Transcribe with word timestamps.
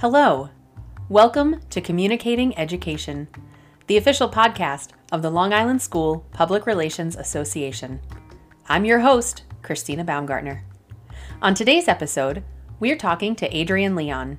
Hello. 0.00 0.50
Welcome 1.08 1.60
to 1.70 1.80
Communicating 1.80 2.56
Education, 2.56 3.26
the 3.88 3.96
official 3.96 4.28
podcast 4.28 4.90
of 5.10 5.22
the 5.22 5.30
Long 5.30 5.52
Island 5.52 5.82
School 5.82 6.24
Public 6.30 6.66
Relations 6.66 7.16
Association. 7.16 7.98
I'm 8.68 8.84
your 8.84 9.00
host, 9.00 9.42
Christina 9.60 10.04
Baumgartner. 10.04 10.62
On 11.42 11.52
today's 11.52 11.88
episode, 11.88 12.44
we 12.78 12.92
are 12.92 12.96
talking 12.96 13.34
to 13.34 13.52
Adrienne 13.52 13.96
Leon. 13.96 14.38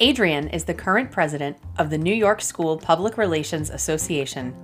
Adrienne 0.00 0.46
is 0.46 0.62
the 0.62 0.74
current 0.74 1.10
president 1.10 1.56
of 1.76 1.90
the 1.90 1.98
New 1.98 2.14
York 2.14 2.40
School 2.40 2.78
Public 2.78 3.18
Relations 3.18 3.70
Association 3.70 4.54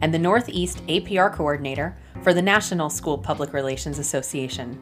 and 0.00 0.14
the 0.14 0.20
Northeast 0.20 0.86
APR 0.86 1.34
coordinator 1.34 1.96
for 2.22 2.32
the 2.32 2.40
National 2.40 2.90
School 2.90 3.18
Public 3.18 3.52
Relations 3.52 3.98
Association. 3.98 4.78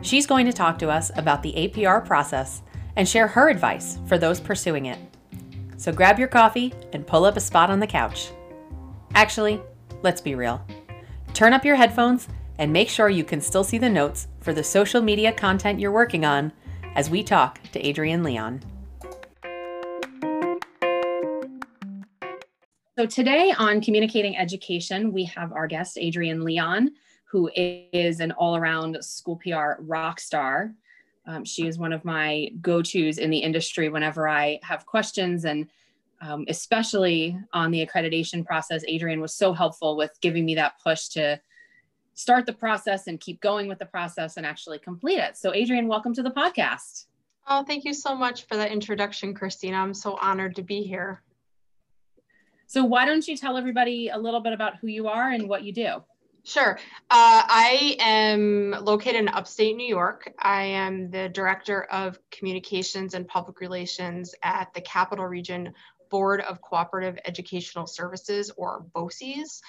She's 0.00 0.28
going 0.28 0.46
to 0.46 0.52
talk 0.52 0.78
to 0.78 0.90
us 0.90 1.10
about 1.16 1.42
the 1.42 1.54
APR 1.54 2.06
process 2.06 2.62
and 2.96 3.08
share 3.08 3.26
her 3.28 3.48
advice 3.48 3.98
for 4.06 4.18
those 4.18 4.40
pursuing 4.40 4.86
it. 4.86 4.98
So 5.76 5.92
grab 5.92 6.18
your 6.18 6.28
coffee 6.28 6.72
and 6.92 7.06
pull 7.06 7.24
up 7.24 7.36
a 7.36 7.40
spot 7.40 7.70
on 7.70 7.80
the 7.80 7.86
couch. 7.86 8.30
Actually, 9.14 9.60
let's 10.02 10.20
be 10.20 10.34
real. 10.34 10.64
Turn 11.32 11.52
up 11.52 11.64
your 11.64 11.76
headphones 11.76 12.28
and 12.58 12.72
make 12.72 12.88
sure 12.88 13.08
you 13.08 13.24
can 13.24 13.40
still 13.40 13.64
see 13.64 13.78
the 13.78 13.90
notes 13.90 14.28
for 14.40 14.52
the 14.52 14.62
social 14.62 15.02
media 15.02 15.32
content 15.32 15.80
you're 15.80 15.92
working 15.92 16.24
on 16.24 16.52
as 16.94 17.10
we 17.10 17.22
talk 17.22 17.60
to 17.72 17.88
Adrienne 17.88 18.22
Leon. 18.22 18.60
So, 22.96 23.06
today 23.06 23.52
on 23.58 23.80
Communicating 23.80 24.36
Education, 24.36 25.12
we 25.12 25.24
have 25.24 25.52
our 25.52 25.66
guest, 25.66 25.98
Adrienne 25.98 26.44
Leon, 26.44 26.92
who 27.24 27.50
is 27.56 28.20
an 28.20 28.30
all 28.32 28.54
around 28.54 28.96
school 29.04 29.40
PR 29.42 29.80
rock 29.80 30.20
star. 30.20 30.72
Um, 31.26 31.44
she 31.44 31.66
is 31.66 31.78
one 31.78 31.92
of 31.92 32.04
my 32.04 32.50
go 32.60 32.82
tos 32.82 33.18
in 33.18 33.30
the 33.30 33.38
industry 33.38 33.88
whenever 33.88 34.28
I 34.28 34.60
have 34.62 34.86
questions, 34.86 35.44
and 35.44 35.68
um, 36.20 36.44
especially 36.48 37.38
on 37.52 37.70
the 37.70 37.84
accreditation 37.84 38.44
process. 38.44 38.84
Adrienne 38.88 39.20
was 39.20 39.34
so 39.34 39.52
helpful 39.52 39.96
with 39.96 40.18
giving 40.20 40.44
me 40.44 40.54
that 40.56 40.74
push 40.82 41.08
to 41.08 41.40
start 42.14 42.46
the 42.46 42.52
process 42.52 43.06
and 43.06 43.20
keep 43.20 43.40
going 43.40 43.68
with 43.68 43.78
the 43.78 43.86
process 43.86 44.36
and 44.36 44.46
actually 44.46 44.78
complete 44.78 45.18
it. 45.18 45.36
So, 45.36 45.54
Adrienne, 45.54 45.88
welcome 45.88 46.14
to 46.14 46.22
the 46.22 46.30
podcast. 46.30 47.06
Oh, 47.46 47.64
thank 47.64 47.84
you 47.84 47.92
so 47.92 48.14
much 48.14 48.46
for 48.46 48.56
that 48.56 48.70
introduction, 48.70 49.34
Christina. 49.34 49.76
I'm 49.76 49.94
so 49.94 50.16
honored 50.20 50.56
to 50.56 50.62
be 50.62 50.82
here. 50.82 51.22
So, 52.66 52.84
why 52.84 53.04
don't 53.04 53.26
you 53.26 53.36
tell 53.36 53.56
everybody 53.56 54.08
a 54.08 54.18
little 54.18 54.40
bit 54.40 54.52
about 54.52 54.76
who 54.76 54.88
you 54.88 55.08
are 55.08 55.30
and 55.30 55.48
what 55.48 55.64
you 55.64 55.72
do? 55.72 56.02
Sure. 56.46 56.78
Uh, 57.10 57.42
I 57.48 57.96
am 58.00 58.72
located 58.82 59.16
in 59.16 59.28
upstate 59.28 59.76
New 59.76 59.86
York. 59.86 60.30
I 60.38 60.64
am 60.64 61.10
the 61.10 61.30
Director 61.30 61.84
of 61.84 62.18
Communications 62.30 63.14
and 63.14 63.26
Public 63.26 63.60
Relations 63.60 64.34
at 64.42 64.72
the 64.74 64.82
Capital 64.82 65.24
Region 65.24 65.72
Board 66.10 66.42
of 66.42 66.60
Cooperative 66.60 67.18
Educational 67.24 67.86
Services, 67.86 68.50
or 68.58 68.84
BOCES. 68.94 69.62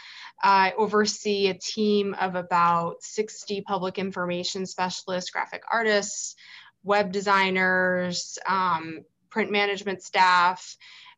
I 0.43 0.73
oversee 0.77 1.47
a 1.47 1.53
team 1.53 2.13
of 2.19 2.35
about 2.35 3.01
60 3.01 3.61
public 3.61 3.97
information 3.97 4.65
specialists, 4.65 5.31
graphic 5.31 5.63
artists, 5.71 6.35
web 6.83 7.13
designers, 7.13 8.37
um, 8.45 9.05
print 9.29 9.49
management 9.49 10.03
staff, 10.03 10.75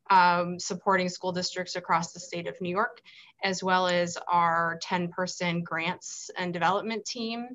um, 0.09 0.59
supporting 0.59 1.09
school 1.09 1.31
districts 1.31 1.75
across 1.75 2.13
the 2.13 2.19
state 2.19 2.47
of 2.47 2.59
New 2.61 2.69
York, 2.69 3.01
as 3.43 3.63
well 3.63 3.87
as 3.87 4.17
our 4.27 4.79
10 4.81 5.09
person 5.09 5.63
grants 5.63 6.29
and 6.37 6.53
development 6.53 7.05
team, 7.05 7.47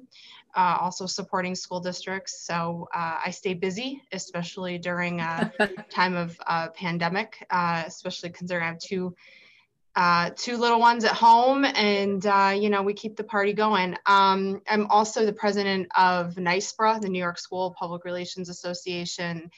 uh, 0.55 0.77
also 0.81 1.07
supporting 1.07 1.55
school 1.55 1.81
districts. 1.81 2.45
So 2.45 2.89
uh, 2.95 3.19
I 3.25 3.31
stay 3.31 3.55
busy, 3.55 4.03
especially 4.13 4.79
during 4.79 5.21
a 5.21 5.53
time 5.91 6.15
of 6.15 6.39
uh, 6.47 6.69
pandemic, 6.69 7.45
uh, 7.51 7.85
especially 7.87 8.31
considering 8.31 8.65
I 8.65 8.69
have 8.69 8.79
two. 8.79 9.15
Uh, 9.95 10.31
two 10.35 10.57
little 10.57 10.81
ones 10.81 11.05
at 11.05 11.13
home, 11.13 11.67
and 11.67 12.25
uh, 12.25 12.55
you 12.59 12.71
know 12.71 12.81
we 12.81 12.95
keep 12.95 13.15
the 13.15 13.25
party 13.25 13.53
going. 13.53 13.95
Um, 14.07 14.63
I'm 14.67 14.87
also 14.87 15.27
the 15.27 15.35
president 15.35 15.87
of 15.95 16.37
NYSPRA, 16.37 17.03
the 17.03 17.11
New 17.11 17.19
York 17.19 17.39
School 17.39 17.77
Public 17.79 18.07
Relations 18.07 18.49
Association, 18.49 19.51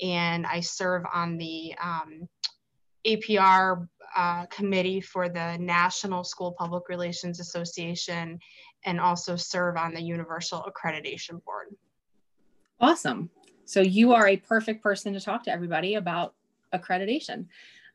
and 0.00 0.46
I 0.46 0.60
serve 0.60 1.02
on 1.12 1.36
the 1.36 1.74
um, 1.82 2.28
APR 3.06 3.88
uh, 4.16 4.46
committee 4.46 5.00
for 5.00 5.28
the 5.28 5.56
National 5.58 6.24
School 6.24 6.52
Public 6.52 6.88
Relations 6.88 7.40
Association 7.40 8.38
and 8.84 9.00
also 9.00 9.36
serve 9.36 9.76
on 9.76 9.94
the 9.94 10.02
Universal 10.02 10.66
Accreditation 10.68 11.42
Board. 11.44 11.74
Awesome. 12.80 13.30
So 13.64 13.80
you 13.80 14.12
are 14.12 14.28
a 14.28 14.36
perfect 14.36 14.82
person 14.82 15.12
to 15.14 15.20
talk 15.20 15.44
to 15.44 15.52
everybody 15.52 15.94
about 15.94 16.34
accreditation. 16.74 17.46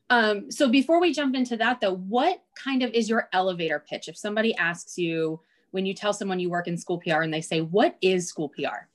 Um, 0.10 0.50
so 0.50 0.70
before 0.70 1.02
we 1.02 1.14
jump 1.14 1.36
into 1.36 1.58
that 1.58 1.82
though, 1.82 1.96
what 1.96 2.42
kind 2.56 2.82
of 2.82 2.92
is 2.92 3.10
your 3.10 3.28
elevator 3.34 3.84
pitch? 3.88 4.08
If 4.08 4.18
somebody 4.18 4.56
asks 4.56 4.98
you, 4.98 5.42
when 5.72 5.86
you 5.86 5.94
tell 5.94 6.14
someone 6.14 6.40
you 6.40 6.50
work 6.50 6.68
in 6.68 6.78
school 6.78 7.00
PR 7.00 7.22
and 7.22 7.34
they 7.34 7.42
say, 7.42 7.60
what 7.60 7.98
is 8.02 8.28
school 8.28 8.50
PR? 8.50 8.88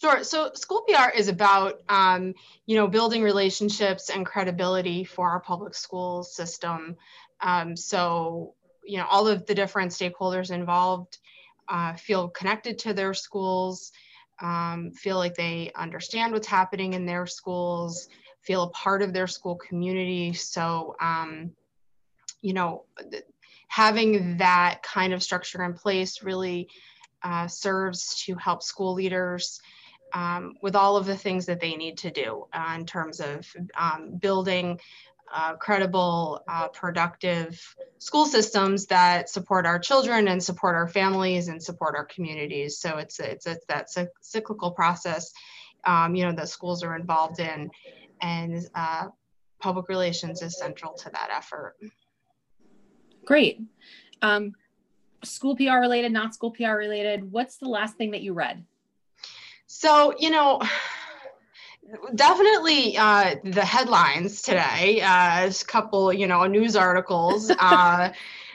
Sure. 0.00 0.22
So 0.22 0.52
school 0.54 0.82
PR 0.86 1.10
is 1.10 1.28
about, 1.28 1.80
um, 1.88 2.34
you 2.66 2.76
know, 2.76 2.86
building 2.86 3.22
relationships 3.22 4.10
and 4.10 4.24
credibility 4.24 5.02
for 5.02 5.28
our 5.28 5.40
public 5.40 5.74
school 5.74 6.22
system. 6.22 6.96
Um, 7.40 7.76
so, 7.76 8.54
you 8.84 8.98
know, 8.98 9.06
all 9.10 9.26
of 9.26 9.44
the 9.46 9.54
different 9.54 9.90
stakeholders 9.90 10.52
involved 10.52 11.18
uh, 11.68 11.94
feel 11.94 12.28
connected 12.28 12.78
to 12.80 12.94
their 12.94 13.12
schools, 13.12 13.90
um, 14.40 14.92
feel 14.92 15.16
like 15.16 15.34
they 15.34 15.72
understand 15.74 16.32
what's 16.32 16.46
happening 16.46 16.92
in 16.92 17.04
their 17.04 17.26
schools, 17.26 18.08
feel 18.40 18.62
a 18.62 18.70
part 18.70 19.02
of 19.02 19.12
their 19.12 19.26
school 19.26 19.56
community. 19.56 20.32
So, 20.32 20.94
um, 21.00 21.50
you 22.40 22.52
know, 22.52 22.84
having 23.66 24.36
that 24.36 24.80
kind 24.84 25.12
of 25.12 25.24
structure 25.24 25.64
in 25.64 25.74
place 25.74 26.22
really 26.22 26.68
uh, 27.24 27.48
serves 27.48 28.22
to 28.24 28.36
help 28.36 28.62
school 28.62 28.94
leaders 28.94 29.60
um, 30.12 30.54
with 30.62 30.74
all 30.76 30.96
of 30.96 31.06
the 31.06 31.16
things 31.16 31.46
that 31.46 31.60
they 31.60 31.76
need 31.76 31.98
to 31.98 32.10
do 32.10 32.46
uh, 32.52 32.74
in 32.76 32.86
terms 32.86 33.20
of 33.20 33.46
um, 33.76 34.16
building 34.16 34.78
uh, 35.34 35.54
credible, 35.56 36.42
uh, 36.48 36.68
productive 36.68 37.60
school 37.98 38.24
systems 38.24 38.86
that 38.86 39.28
support 39.28 39.66
our 39.66 39.78
children 39.78 40.28
and 40.28 40.42
support 40.42 40.74
our 40.74 40.88
families 40.88 41.48
and 41.48 41.62
support 41.62 41.94
our 41.96 42.06
communities. 42.06 42.78
So 42.78 42.96
it's 42.96 43.20
it's, 43.20 43.46
it's 43.46 43.66
that 43.66 43.88
cyclical 44.22 44.70
process, 44.70 45.32
um, 45.84 46.14
you 46.14 46.24
know, 46.24 46.32
that 46.32 46.48
schools 46.48 46.82
are 46.82 46.96
involved 46.96 47.40
in, 47.40 47.70
and 48.22 48.66
uh, 48.74 49.08
public 49.60 49.88
relations 49.88 50.42
is 50.42 50.58
central 50.58 50.94
to 50.94 51.10
that 51.10 51.28
effort. 51.30 51.76
Great. 53.24 53.60
Um, 54.22 54.54
school 55.22 55.56
PR 55.56 55.78
related, 55.78 56.12
not 56.12 56.34
school 56.34 56.50
PR 56.50 56.72
related. 56.72 57.30
What's 57.30 57.56
the 57.56 57.68
last 57.68 57.96
thing 57.96 58.12
that 58.12 58.22
you 58.22 58.32
read? 58.32 58.64
So, 59.68 60.14
you 60.18 60.30
know, 60.30 60.60
definitely 62.14 62.96
uh, 62.96 63.36
the 63.44 63.64
headlines 63.64 64.40
today, 64.40 65.02
uh, 65.02 65.48
a 65.48 65.64
couple, 65.66 66.10
you 66.10 66.26
know, 66.26 66.44
news 66.46 66.74
articles. 66.74 67.52
Uh, 67.60 68.10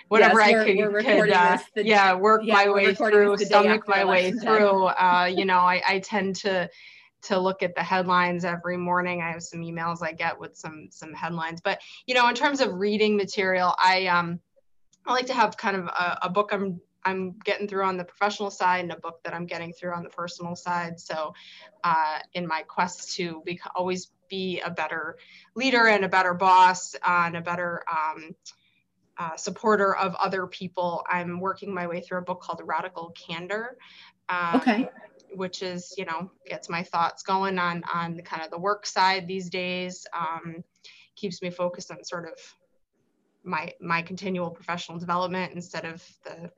whatever 0.10 0.40
yes, 0.40 0.50
I 0.50 0.66
could, 0.66 1.06
could 1.06 1.30
uh, 1.32 1.58
the, 1.76 1.86
yeah, 1.86 2.14
work 2.14 2.42
yeah, 2.44 2.54
my 2.54 2.70
way 2.70 2.94
through, 2.94 3.38
stomach 3.38 3.88
my 3.88 4.04
way 4.04 4.32
through. 4.32 4.86
Uh, 4.86 5.30
you 5.36 5.46
know, 5.46 5.60
I, 5.60 5.82
I 5.88 6.00
tend 6.00 6.36
to 6.38 6.70
to 7.24 7.40
look 7.40 7.64
at 7.64 7.74
the 7.76 7.82
headlines 7.82 8.44
every 8.44 8.78
morning. 8.78 9.22
I 9.22 9.32
have 9.32 9.44
some 9.44 9.62
emails 9.62 10.04
I 10.04 10.12
get 10.12 10.40
with 10.40 10.56
some 10.56 10.88
some 10.90 11.14
headlines, 11.14 11.62
but 11.64 11.80
you 12.06 12.16
know, 12.16 12.28
in 12.28 12.36
terms 12.36 12.60
of 12.60 12.74
reading 12.74 13.16
material, 13.16 13.74
I 13.78 14.08
um 14.08 14.40
I 15.06 15.14
like 15.14 15.28
to 15.28 15.34
have 15.34 15.58
kind 15.58 15.78
of 15.78 15.86
a, 15.86 16.20
a 16.24 16.30
book 16.30 16.50
I'm 16.52 16.82
I'm 17.06 17.36
getting 17.44 17.68
through 17.68 17.86
on 17.86 17.98
the 17.98 18.04
professional 18.04 18.52
side 18.52 18.84
and 18.84 18.92
a 18.92 18.98
book 18.98 19.24
that 19.24 19.34
I'm 19.34 19.46
getting 19.46 19.74
through 19.74 19.94
on 19.94 20.04
the 20.04 20.10
personal 20.10 20.56
side. 20.56 21.00
So, 21.00 21.34
uh, 21.84 22.20
in 22.34 22.48
my 22.48 22.64
quest 22.64 23.16
to 23.16 23.42
be, 23.46 23.60
always 23.76 24.12
be 24.30 24.62
a 24.62 24.70
better 24.70 25.18
leader 25.56 25.88
and 25.88 26.06
a 26.06 26.10
better 26.10 26.34
boss 26.34 26.96
and 27.06 27.36
a 27.36 27.42
better 27.42 27.84
um, 27.92 28.36
uh, 29.18 29.36
supporter 29.36 29.96
of 29.96 30.16
other 30.16 30.48
people, 30.48 31.04
I'm 31.10 31.40
working 31.40 31.74
my 31.74 31.88
way 31.88 32.02
through 32.02 32.20
a 32.20 32.24
book 32.24 32.42
called 32.42 32.62
Radical 32.64 33.12
Candor. 33.12 33.78
Um, 34.30 34.56
okay. 34.56 34.90
Which 35.36 35.64
is, 35.64 35.94
you 35.98 36.06
know, 36.06 36.32
gets 36.46 36.70
my 36.70 36.84
thoughts 36.84 37.24
going 37.24 37.58
on 37.58 37.84
on 37.92 38.16
the 38.16 38.22
kind 38.22 38.44
of 38.44 38.52
the 38.52 38.60
work 38.60 38.86
side 38.86 39.28
these 39.28 39.50
days. 39.50 40.06
Um, 40.18 40.64
keeps 41.16 41.42
me 41.42 41.50
focused 41.50 41.92
on 41.92 42.04
sort 42.04 42.26
of 42.26 42.34
my 43.44 43.74
my 43.82 44.02
continual 44.02 44.50
professional 44.50 44.98
development 44.98 45.54
instead 45.54 45.86
of 45.86 46.04
the 46.24 46.52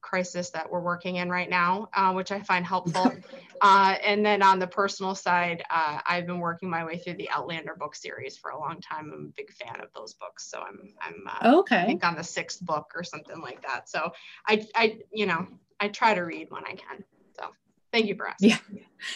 crisis 0.00 0.50
that 0.50 0.70
we're 0.70 0.80
working 0.80 1.16
in 1.16 1.28
right 1.28 1.50
now, 1.50 1.88
uh, 1.94 2.12
which 2.12 2.32
I 2.32 2.40
find 2.40 2.64
helpful. 2.64 3.12
uh, 3.60 3.96
and 4.04 4.24
then 4.24 4.42
on 4.42 4.58
the 4.58 4.66
personal 4.66 5.14
side, 5.14 5.62
uh, 5.70 6.00
I've 6.06 6.26
been 6.26 6.38
working 6.38 6.70
my 6.70 6.84
way 6.84 6.98
through 6.98 7.14
the 7.14 7.28
Outlander 7.30 7.74
book 7.74 7.94
series 7.94 8.36
for 8.36 8.50
a 8.50 8.58
long 8.58 8.80
time. 8.80 9.10
I'm 9.12 9.32
a 9.32 9.36
big 9.36 9.52
fan 9.52 9.80
of 9.80 9.88
those 9.94 10.14
books, 10.14 10.50
so 10.50 10.60
I'm 10.60 10.94
I'm 11.00 11.54
uh, 11.54 11.58
okay. 11.60 11.82
I 11.82 11.86
think 11.86 12.04
on 12.04 12.16
the 12.16 12.24
sixth 12.24 12.64
book 12.64 12.92
or 12.94 13.02
something 13.02 13.40
like 13.40 13.62
that. 13.62 13.88
So 13.88 14.12
I 14.46 14.66
I 14.74 14.98
you 15.12 15.26
know 15.26 15.46
I 15.80 15.88
try 15.88 16.14
to 16.14 16.22
read 16.22 16.50
when 16.50 16.64
I 16.64 16.74
can. 16.74 17.04
So 17.38 17.48
thank 17.92 18.06
you 18.06 18.14
for 18.14 18.28
asking. 18.28 18.50
Yeah, 18.50 18.58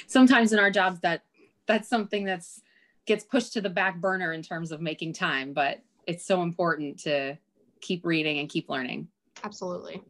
sometimes 0.07 0.53
in 0.53 0.59
our 0.59 0.71
jobs 0.71 1.01
that 1.01 1.23
that's 1.67 1.89
something 1.89 2.25
that's 2.25 2.61
gets 3.07 3.25
pushed 3.25 3.53
to 3.55 3.61
the 3.61 3.71
back 3.71 4.01
burner 4.01 4.33
in 4.33 4.43
terms 4.43 4.73
of 4.73 4.81
making 4.81 5.13
time, 5.13 5.53
but 5.53 5.81
it's 6.07 6.25
so 6.25 6.43
important 6.43 6.99
to 7.01 7.37
keep 7.81 8.05
reading 8.05 8.39
and 8.39 8.49
keep 8.49 8.69
learning. 8.69 9.09
Absolutely. 9.45 10.03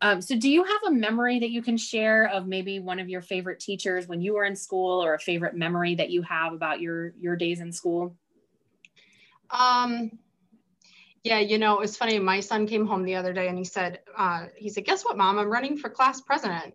Um, 0.00 0.20
so, 0.22 0.36
do 0.36 0.48
you 0.48 0.62
have 0.62 0.80
a 0.86 0.90
memory 0.92 1.40
that 1.40 1.50
you 1.50 1.60
can 1.60 1.76
share 1.76 2.28
of 2.28 2.46
maybe 2.46 2.78
one 2.78 3.00
of 3.00 3.08
your 3.08 3.20
favorite 3.20 3.58
teachers 3.58 4.06
when 4.06 4.20
you 4.20 4.34
were 4.34 4.44
in 4.44 4.54
school, 4.54 5.02
or 5.02 5.14
a 5.14 5.18
favorite 5.18 5.56
memory 5.56 5.96
that 5.96 6.10
you 6.10 6.22
have 6.22 6.52
about 6.52 6.80
your 6.80 7.12
your 7.20 7.34
days 7.34 7.60
in 7.60 7.72
school? 7.72 8.14
Um, 9.50 10.12
yeah, 11.24 11.40
you 11.40 11.58
know, 11.58 11.80
it's 11.80 11.96
funny. 11.96 12.18
My 12.18 12.40
son 12.40 12.66
came 12.66 12.86
home 12.86 13.04
the 13.04 13.16
other 13.16 13.32
day 13.32 13.48
and 13.48 13.58
he 13.58 13.64
said, 13.64 14.00
uh, 14.16 14.46
he 14.56 14.68
said, 14.68 14.84
"Guess 14.84 15.04
what, 15.04 15.16
mom? 15.16 15.38
I'm 15.38 15.50
running 15.50 15.76
for 15.76 15.90
class 15.90 16.20
president." 16.20 16.74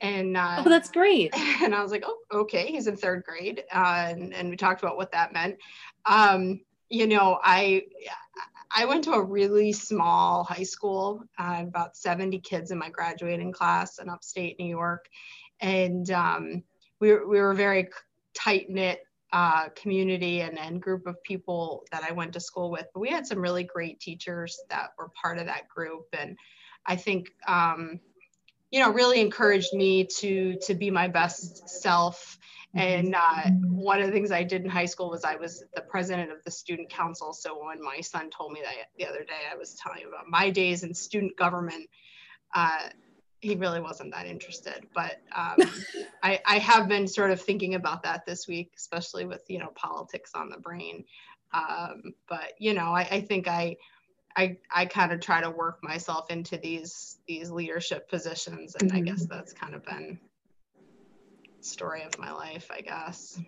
And 0.00 0.36
uh, 0.36 0.62
oh, 0.64 0.68
that's 0.68 0.90
great. 0.90 1.34
And 1.62 1.74
I 1.74 1.82
was 1.82 1.92
like, 1.92 2.04
"Oh, 2.06 2.18
okay." 2.32 2.66
He's 2.66 2.86
in 2.86 2.96
third 2.96 3.24
grade, 3.24 3.64
uh, 3.72 4.06
and 4.08 4.34
and 4.34 4.50
we 4.50 4.56
talked 4.56 4.82
about 4.82 4.96
what 4.96 5.12
that 5.12 5.32
meant. 5.32 5.58
Um, 6.06 6.60
you 6.88 7.06
know, 7.06 7.38
I 7.42 7.82
I 8.74 8.86
went 8.86 9.04
to 9.04 9.12
a 9.12 9.22
really 9.22 9.72
small 9.72 10.42
high 10.42 10.64
school, 10.64 11.22
uh, 11.38 11.62
about 11.66 11.96
70 11.96 12.40
kids 12.40 12.72
in 12.72 12.78
my 12.78 12.90
graduating 12.90 13.52
class 13.52 14.00
in 14.00 14.08
upstate 14.08 14.58
New 14.58 14.66
York. 14.66 15.06
And 15.60 16.10
um, 16.10 16.64
we, 17.00 17.12
were, 17.12 17.28
we 17.28 17.38
were 17.38 17.52
a 17.52 17.56
very 17.56 17.88
tight 18.34 18.68
knit 18.68 19.00
uh, 19.32 19.68
community 19.76 20.40
and, 20.40 20.58
and 20.58 20.82
group 20.82 21.06
of 21.06 21.22
people 21.22 21.84
that 21.92 22.02
I 22.02 22.12
went 22.12 22.32
to 22.32 22.40
school 22.40 22.70
with. 22.70 22.86
But 22.92 23.00
we 23.00 23.10
had 23.10 23.26
some 23.26 23.38
really 23.38 23.62
great 23.62 24.00
teachers 24.00 24.60
that 24.70 24.90
were 24.98 25.10
part 25.20 25.38
of 25.38 25.46
that 25.46 25.68
group. 25.68 26.06
And 26.12 26.36
I 26.84 26.96
think, 26.96 27.30
um, 27.46 28.00
you 28.72 28.80
know, 28.80 28.90
really 28.90 29.20
encouraged 29.20 29.72
me 29.72 30.08
to, 30.18 30.56
to 30.66 30.74
be 30.74 30.90
my 30.90 31.06
best 31.06 31.68
self 31.68 32.38
and 32.74 33.14
uh, 33.14 33.50
one 33.70 34.00
of 34.00 34.06
the 34.06 34.12
things 34.12 34.32
I 34.32 34.42
did 34.42 34.62
in 34.62 34.68
high 34.68 34.86
school 34.86 35.10
was 35.10 35.24
I 35.24 35.36
was 35.36 35.64
the 35.74 35.82
president 35.82 36.32
of 36.32 36.42
the 36.44 36.50
student 36.50 36.90
council. 36.90 37.32
So 37.32 37.64
when 37.64 37.82
my 37.82 38.00
son 38.00 38.30
told 38.30 38.52
me 38.52 38.62
that 38.62 38.74
the 38.98 39.06
other 39.06 39.24
day, 39.24 39.42
I 39.50 39.56
was 39.56 39.74
telling 39.74 40.00
him 40.00 40.08
about 40.08 40.28
my 40.28 40.50
days 40.50 40.82
in 40.82 40.92
student 40.92 41.36
government. 41.36 41.88
Uh, 42.54 42.88
he 43.40 43.54
really 43.56 43.80
wasn't 43.80 44.10
that 44.12 44.26
interested, 44.26 44.86
but 44.94 45.20
um, 45.36 45.56
I, 46.22 46.40
I, 46.46 46.58
have 46.58 46.88
been 46.88 47.06
sort 47.06 47.30
of 47.30 47.42
thinking 47.42 47.74
about 47.74 48.02
that 48.04 48.24
this 48.24 48.48
week, 48.48 48.72
especially 48.76 49.26
with 49.26 49.42
you 49.48 49.58
know 49.58 49.70
politics 49.74 50.30
on 50.34 50.48
the 50.48 50.56
brain. 50.56 51.04
Um, 51.52 52.14
but 52.26 52.54
you 52.58 52.72
know, 52.72 52.94
I, 52.94 53.06
I 53.10 53.20
think 53.20 53.46
I 53.46 53.76
I, 54.36 54.56
I 54.74 54.86
kind 54.86 55.12
of 55.12 55.20
try 55.20 55.40
to 55.40 55.50
work 55.50 55.82
myself 55.82 56.30
into 56.30 56.56
these 56.56 57.18
these 57.28 57.50
leadership 57.50 58.08
positions, 58.08 58.76
and 58.76 58.90
mm-hmm. 58.90 58.98
I 58.98 59.02
guess 59.02 59.26
that's 59.26 59.52
kind 59.52 59.74
of 59.74 59.84
been 59.84 60.18
story 61.64 62.02
of 62.02 62.18
my 62.18 62.32
life, 62.32 62.70
I 62.70 62.80
guess. 62.80 63.40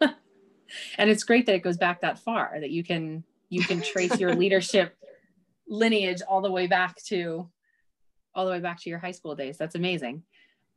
and 0.00 1.10
it's 1.10 1.24
great 1.24 1.46
that 1.46 1.54
it 1.54 1.62
goes 1.62 1.76
back 1.76 2.00
that 2.00 2.18
far 2.18 2.56
that 2.60 2.70
you 2.70 2.82
can 2.84 3.24
you 3.48 3.62
can 3.62 3.82
trace 3.82 4.18
your 4.18 4.34
leadership 4.42 4.96
lineage 5.68 6.22
all 6.28 6.40
the 6.40 6.50
way 6.50 6.66
back 6.66 6.96
to 7.04 7.48
all 8.34 8.44
the 8.44 8.50
way 8.50 8.60
back 8.60 8.80
to 8.80 8.90
your 8.90 8.98
high 8.98 9.10
school 9.10 9.34
days. 9.34 9.58
That's 9.58 9.74
amazing. 9.74 10.22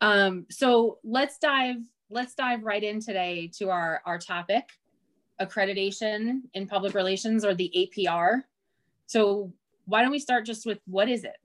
Um, 0.02 0.46
so 0.50 1.00
let's 1.04 1.38
dive 1.38 1.78
let's 2.10 2.36
dive 2.36 2.64
right 2.64 2.84
in 2.84 3.00
today 3.00 3.50
to 3.58 3.70
our 3.70 4.02
our 4.06 4.18
topic 4.18 4.70
accreditation 5.42 6.42
in 6.54 6.68
public 6.68 6.94
relations 6.94 7.44
or 7.44 7.54
the 7.56 7.72
APR. 7.76 8.42
So 9.08 9.54
why 9.86 10.02
don't 10.02 10.12
we 10.12 10.20
start 10.20 10.46
just 10.46 10.66
with 10.66 10.80
what 10.86 11.10
is 11.10 11.24
it? 11.24 11.38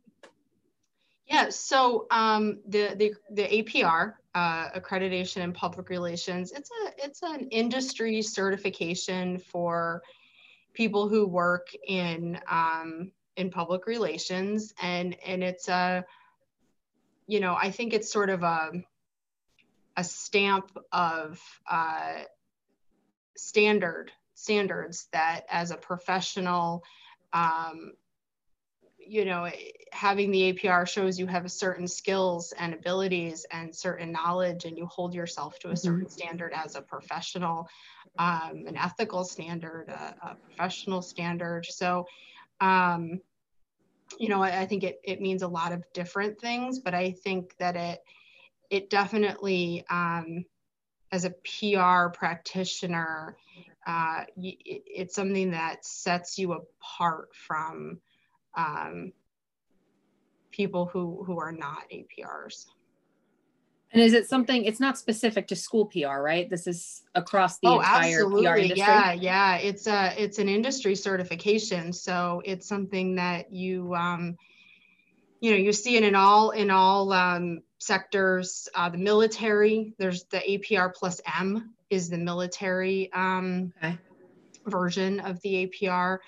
Yeah, 1.27 1.51
so 1.51 2.07
um, 2.11 2.61
the, 2.67 2.95
the 2.97 3.15
the 3.31 3.63
APR 3.63 4.15
uh, 4.39 4.71
accreditation 4.71 5.39
in 5.39 5.53
public 5.53 5.89
relations. 5.89 6.53
It's 6.53 6.71
a 6.71 7.05
it's 7.05 7.25
an 7.25 7.49
industry 7.51 8.23
certification 8.23 9.39
for 9.39 10.01
people 10.75 11.09
who 11.09 11.27
work 11.27 11.67
in 11.89 12.39
um, 12.49 13.11
in 13.37 13.51
public 13.51 13.89
relations, 13.89 14.73
and 14.81 15.17
and 15.27 15.43
it's 15.43 15.69
a 15.69 16.05
you 17.27 17.41
know 17.41 17.57
I 17.61 17.73
think 17.73 17.93
it's 17.93 18.13
sort 18.13 18.31
of 18.31 18.45
a 18.45 18.71
a 19.97 20.05
stamp 20.05 20.71
of 20.93 21.43
uh, 21.69 22.21
standard 23.37 24.13
standards 24.35 25.09
that 25.13 25.47
as 25.51 25.73
a 25.73 25.77
professional 25.77 26.85
um, 27.33 27.95
you 29.09 29.25
know 29.25 29.51
having 29.93 30.31
the 30.31 30.53
apr 30.53 30.87
shows 30.87 31.19
you 31.19 31.27
have 31.27 31.51
certain 31.51 31.89
skills 31.89 32.53
and 32.59 32.75
abilities 32.75 33.47
and 33.51 33.75
certain 33.75 34.13
knowledge 34.13 34.65
and 34.65 34.77
you 34.77 34.87
hold 34.87 35.15
yourself 35.15 35.59
to 35.59 35.69
a 35.69 35.71
mm-hmm. 35.71 35.77
certain 35.77 36.01
mm-hmm. 36.01 36.11
standard 36.11 36.53
as 36.55 36.77
a 36.77 36.83
professional 36.83 37.69
um, 38.19 38.65
an 38.67 38.77
ethical 38.77 39.25
standard 39.25 39.89
a, 39.89 40.15
a 40.23 40.35
professional 40.35 41.03
standard 41.03 41.65
so 41.67 42.07
um, 42.61 43.21
you 44.19 44.29
know 44.29 44.43
I, 44.43 44.61
I, 44.61 44.67
think 44.67 44.85
it, 44.85 45.01
it 45.05 45.21
means 45.21 45.43
a 45.43 45.49
lot 45.49 45.73
of 45.73 45.85
different 45.93 46.41
things 46.41 46.79
but 46.79 46.95
i 46.95 47.11
think 47.11 47.57
that 47.59 47.77
it 47.77 48.03
it 48.71 48.91
definitely 48.91 49.85
um, 49.91 50.45
as 51.13 51.25
a 51.25 51.31
pr 51.31 52.11
practitioner 52.13 53.37
uh, 53.87 54.25
it, 54.37 54.83
it's 54.87 55.15
something 55.15 55.53
that 55.53 55.85
sets 55.85 56.39
you 56.39 56.53
apart 56.53 57.35
from 57.35 58.01
um, 58.59 59.13
people 60.51 60.87
who 60.87 61.23
who 61.25 61.39
are 61.39 61.53
not 61.53 61.85
APRs. 61.91 62.67
And 63.91 64.03
is 64.03 64.13
it 64.13 64.29
something? 64.29 64.67
It's 64.67 64.81
not 64.81 64.99
specific 64.99 65.49
to 65.49 65.57
school 65.57 65.87
PR, 65.87 66.21
right? 66.21 66.51
This 66.51 66.67
is 66.67 67.05
across 67.15 67.59
the 67.59 67.69
oh, 67.69 67.79
entire 67.79 68.17
absolutely. 68.17 68.47
PR 68.47 68.57
industry. 68.57 68.79
Yeah, 68.79 69.13
yeah. 69.13 69.57
It's 69.57 69.87
a 69.87 70.23
it's 70.23 70.39
an 70.39 70.49
industry 70.49 70.95
certification, 70.95 71.95
so 71.95 72.43
it's 72.45 72.69
something 72.69 73.15
that 73.15 73.51
you 73.51 73.95
um, 73.95 74.37
you 75.41 75.53
know 75.53 75.57
you 75.57 75.73
see 75.73 75.97
it 75.97 76.05
in 76.05 76.15
all 76.15 76.51
in 76.51 76.71
all 76.71 77.13
um, 77.15 77.63
sectors. 77.79 78.69
Uh, 78.75 78.91
the 78.91 78.99
military, 78.99 79.95
there's 79.99 80.25
the 80.25 80.39
APR 80.39 80.93
plus 80.93 81.23
M 81.39 81.75
is 81.89 82.11
the 82.11 82.19
military 82.19 83.11
um, 83.15 83.73
okay. 83.79 83.97
version 84.67 85.21
of 85.21 85.41
the 85.41 85.67
APR. 85.67 86.19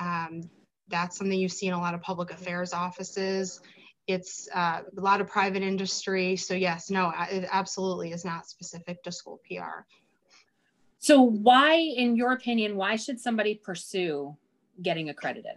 Um, 0.00 0.50
that's 0.88 1.16
something 1.16 1.38
you 1.38 1.48
see 1.48 1.66
in 1.66 1.74
a 1.74 1.80
lot 1.80 1.94
of 1.94 2.02
public 2.02 2.30
affairs 2.30 2.72
offices. 2.72 3.60
It's 4.06 4.48
uh, 4.54 4.82
a 4.96 5.00
lot 5.00 5.20
of 5.20 5.28
private 5.28 5.62
industry. 5.62 6.36
So 6.36 6.54
yes, 6.54 6.90
no, 6.90 7.12
it 7.30 7.48
absolutely 7.50 8.12
is 8.12 8.24
not 8.24 8.48
specific 8.48 9.02
to 9.02 9.12
school 9.12 9.40
PR. 9.48 9.82
So 10.98 11.20
why, 11.20 11.74
in 11.74 12.16
your 12.16 12.32
opinion, 12.32 12.76
why 12.76 12.96
should 12.96 13.20
somebody 13.20 13.54
pursue 13.54 14.36
getting 14.82 15.08
accredited? 15.08 15.56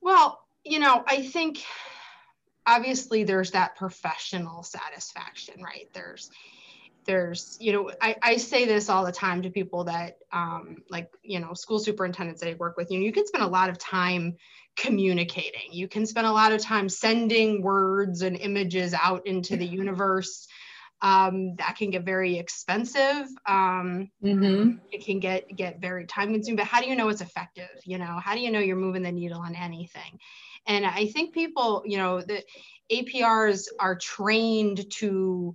Well, 0.00 0.40
you 0.64 0.78
know, 0.78 1.04
I 1.06 1.22
think 1.22 1.62
obviously 2.66 3.24
there's 3.24 3.50
that 3.52 3.76
professional 3.76 4.62
satisfaction, 4.62 5.62
right? 5.62 5.88
There's 5.92 6.30
there's 7.06 7.56
you 7.60 7.72
know 7.72 7.90
I, 8.00 8.16
I 8.22 8.36
say 8.36 8.66
this 8.66 8.88
all 8.88 9.04
the 9.04 9.12
time 9.12 9.42
to 9.42 9.50
people 9.50 9.84
that 9.84 10.18
um, 10.32 10.78
like 10.90 11.10
you 11.22 11.40
know 11.40 11.54
school 11.54 11.78
superintendents 11.78 12.40
that 12.40 12.50
i 12.50 12.54
work 12.54 12.76
with 12.76 12.90
you 12.90 12.98
know 12.98 13.04
you 13.04 13.12
can 13.12 13.26
spend 13.26 13.44
a 13.44 13.48
lot 13.48 13.70
of 13.70 13.78
time 13.78 14.36
communicating. 14.76 15.72
You 15.72 15.88
can 15.88 16.06
spend 16.06 16.26
a 16.26 16.32
lot 16.32 16.52
of 16.52 16.60
time 16.60 16.88
sending 16.88 17.62
words 17.62 18.22
and 18.22 18.36
images 18.36 18.94
out 18.94 19.26
into 19.26 19.56
the 19.56 19.66
universe. 19.66 20.46
Um, 21.02 21.56
that 21.56 21.76
can 21.76 21.90
get 21.90 22.04
very 22.04 22.38
expensive. 22.38 23.26
Um, 23.46 24.10
mm-hmm. 24.22 24.72
it 24.92 25.04
can 25.04 25.18
get 25.18 25.54
get 25.54 25.80
very 25.80 26.06
time 26.06 26.32
consuming 26.32 26.56
but 26.56 26.66
how 26.66 26.80
do 26.82 26.88
you 26.88 26.96
know 26.96 27.08
it's 27.08 27.22
effective? 27.22 27.70
You 27.84 27.98
know 27.98 28.20
how 28.22 28.34
do 28.34 28.40
you 28.40 28.50
know 28.50 28.58
you're 28.58 28.76
moving 28.76 29.02
the 29.02 29.12
needle 29.12 29.40
on 29.40 29.54
anything? 29.54 30.18
And 30.66 30.84
i 30.84 31.06
think 31.06 31.32
people 31.32 31.82
you 31.86 31.96
know 31.96 32.20
the 32.20 32.44
aprs 32.92 33.68
are 33.78 33.96
trained 33.96 34.90
to 34.90 35.54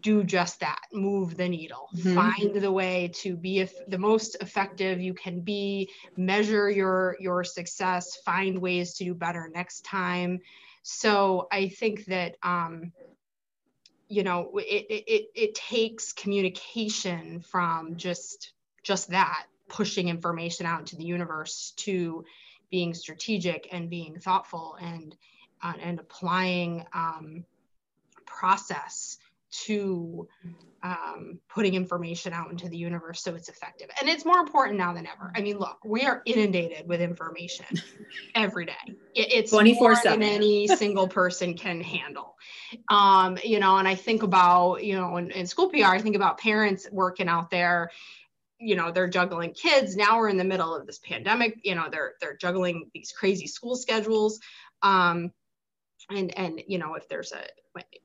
do 0.00 0.22
just 0.22 0.60
that 0.60 0.82
move 0.92 1.36
the 1.36 1.48
needle 1.48 1.88
mm-hmm. 1.94 2.14
find 2.14 2.54
the 2.54 2.70
way 2.70 3.10
to 3.12 3.36
be 3.36 3.68
the 3.88 3.98
most 3.98 4.36
effective 4.40 5.00
you 5.00 5.14
can 5.14 5.40
be 5.40 5.90
measure 6.16 6.70
your 6.70 7.16
your 7.20 7.42
success 7.42 8.16
find 8.24 8.58
ways 8.58 8.94
to 8.94 9.04
do 9.04 9.14
better 9.14 9.50
next 9.52 9.84
time 9.84 10.40
so 10.82 11.48
i 11.50 11.68
think 11.68 12.04
that 12.06 12.36
um 12.42 12.92
you 14.08 14.22
know 14.22 14.50
it 14.58 14.86
it, 14.88 15.30
it 15.34 15.54
takes 15.54 16.12
communication 16.12 17.40
from 17.40 17.96
just 17.96 18.52
just 18.82 19.10
that 19.10 19.46
pushing 19.68 20.08
information 20.08 20.66
out 20.66 20.80
into 20.80 20.96
the 20.96 21.04
universe 21.04 21.72
to 21.76 22.24
being 22.70 22.94
strategic 22.94 23.68
and 23.72 23.88
being 23.90 24.18
thoughtful 24.18 24.76
and 24.80 25.16
uh, 25.62 25.72
and 25.80 25.98
applying 25.98 26.84
um, 26.92 27.44
process 28.26 29.18
to 29.52 30.28
um, 30.82 31.38
putting 31.48 31.74
information 31.74 32.32
out 32.32 32.50
into 32.50 32.68
the 32.68 32.76
universe 32.76 33.22
so 33.22 33.34
it's 33.34 33.48
effective. 33.48 33.88
And 34.00 34.08
it's 34.08 34.24
more 34.24 34.38
important 34.38 34.78
now 34.78 34.92
than 34.92 35.06
ever. 35.06 35.32
I 35.34 35.40
mean, 35.40 35.58
look, 35.58 35.78
we 35.84 36.02
are 36.02 36.22
inundated 36.26 36.88
with 36.88 37.00
information 37.00 37.66
every 38.34 38.66
day. 38.66 38.72
It, 39.14 39.32
it's 39.32 39.50
24 39.50 39.92
more 39.92 40.00
than 40.02 40.22
any 40.22 40.66
single 40.66 41.06
person 41.06 41.54
can 41.54 41.80
handle. 41.80 42.36
Um, 42.88 43.38
you 43.44 43.60
know, 43.60 43.76
and 43.76 43.86
I 43.86 43.94
think 43.94 44.22
about, 44.22 44.82
you 44.82 44.96
know, 44.96 45.16
in, 45.18 45.30
in 45.30 45.46
school 45.46 45.68
PR, 45.68 45.84
I 45.86 46.00
think 46.00 46.16
about 46.16 46.38
parents 46.38 46.88
working 46.90 47.28
out 47.28 47.50
there 47.50 47.90
you 48.64 48.76
know 48.76 48.92
they're 48.92 49.08
juggling 49.08 49.52
kids 49.52 49.96
now 49.96 50.18
we're 50.18 50.28
in 50.28 50.36
the 50.36 50.44
middle 50.44 50.72
of 50.72 50.86
this 50.86 51.00
pandemic 51.00 51.58
you 51.64 51.74
know 51.74 51.88
they're 51.90 52.14
they're 52.20 52.36
juggling 52.36 52.88
these 52.94 53.10
crazy 53.10 53.48
school 53.48 53.74
schedules 53.74 54.38
um 54.82 55.32
and 56.10 56.36
and 56.38 56.62
you 56.66 56.78
know 56.78 56.94
if 56.94 57.08
there's 57.08 57.32
a 57.32 57.44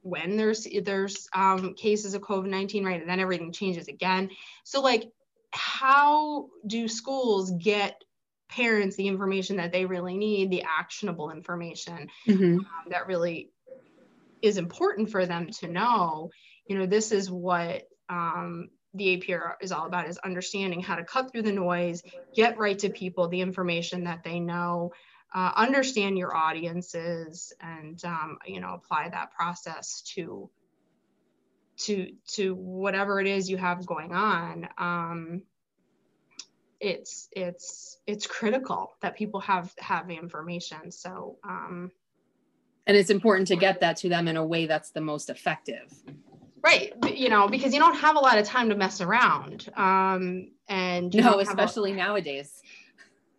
when 0.02 0.38
there's 0.38 0.68
there's 0.84 1.28
um, 1.34 1.74
cases 1.74 2.14
of 2.14 2.22
covid-19 2.22 2.86
right 2.86 3.02
and 3.02 3.10
then 3.10 3.20
everything 3.20 3.52
changes 3.52 3.88
again 3.88 4.30
so 4.64 4.82
like 4.82 5.12
how 5.52 6.48
do 6.66 6.88
schools 6.88 7.52
get 7.52 8.02
parents 8.50 8.96
the 8.96 9.08
information 9.08 9.58
that 9.58 9.72
they 9.72 9.86
really 9.86 10.18
need 10.18 10.50
the 10.50 10.64
actionable 10.64 11.32
information 11.32 12.08
mm-hmm. 12.28 12.60
um, 12.60 12.66
that 12.90 13.08
really 13.08 13.50
is 14.42 14.58
important 14.58 15.10
for 15.10 15.26
them 15.26 15.50
to 15.50 15.68
know 15.68 16.30
you 16.68 16.78
know 16.78 16.86
this 16.86 17.12
is 17.12 17.30
what 17.30 17.84
um, 18.10 18.70
the 18.94 19.18
APR 19.18 19.54
is 19.62 19.72
all 19.72 19.86
about 19.86 20.08
is 20.08 20.18
understanding 20.20 20.82
how 20.82 20.96
to 20.96 21.04
cut 21.04 21.32
through 21.32 21.44
the 21.44 21.52
noise, 21.52 22.02
get 22.36 22.58
right 22.58 22.78
to 22.80 22.90
people 22.90 23.28
the 23.28 23.42
information 23.42 24.06
that 24.06 24.24
they 24.24 24.40
know, 24.40 24.92
uh, 25.34 25.52
understand 25.56 26.18
your 26.18 26.36
audiences 26.36 27.54
and 27.62 28.04
um, 28.06 28.38
you 28.46 28.60
know 28.60 28.74
apply 28.74 29.10
that 29.10 29.32
process 29.32 30.02
to 30.02 30.50
to 31.78 32.12
to 32.28 32.56
whatever 32.56 33.20
it 33.20 33.28
is 33.28 33.50
you 33.50 33.58
have 33.58 33.86
going 33.86 34.14
on 34.14 34.68
um, 34.78 35.44
it's 36.80 37.28
it's 37.32 37.98
it's 38.06 38.28
critical 38.28 38.94
that 39.02 39.16
people 39.16 39.40
have 39.42 39.74
have 39.80 40.08
the 40.08 40.16
information. 40.16 40.92
So 40.92 41.38
um, 41.44 41.92
and 42.86 42.96
it's 42.96 43.10
important 43.10 43.48
to 43.50 43.56
get 43.56 43.82
that 43.82 43.98
to 43.98 44.10
them 44.10 44.28
in 44.28 44.38
a 44.38 44.46
way 44.46 44.66
that's 44.66 44.92
the 44.92 45.02
most 45.02 45.30
effective. 45.30 45.94
Right. 46.64 46.94
You 47.16 47.30
know 47.30 47.48
because 47.48 47.74
you 47.74 47.80
don't 47.80 47.96
have 47.96 48.16
a 48.16 48.20
lot 48.20 48.38
of 48.38 48.46
time 48.46 48.70
to 48.70 48.76
mess 48.76 49.02
around. 49.02 49.70
Um, 49.76 50.52
and 50.68 51.14
no 51.14 51.40
especially 51.40 51.94
a, 51.94 51.96
nowadays 51.96 52.62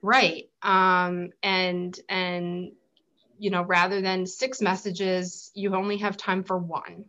right. 0.03 0.49
Um 0.63 1.31
and 1.43 1.99
and 2.09 2.73
you 3.39 3.51
know 3.51 3.63
rather 3.63 4.01
than 4.01 4.27
six 4.27 4.61
messages 4.61 5.51
you 5.55 5.75
only 5.75 5.99
have 5.99 6.17
time 6.17 6.45
for 6.45 6.59
one. 6.59 7.05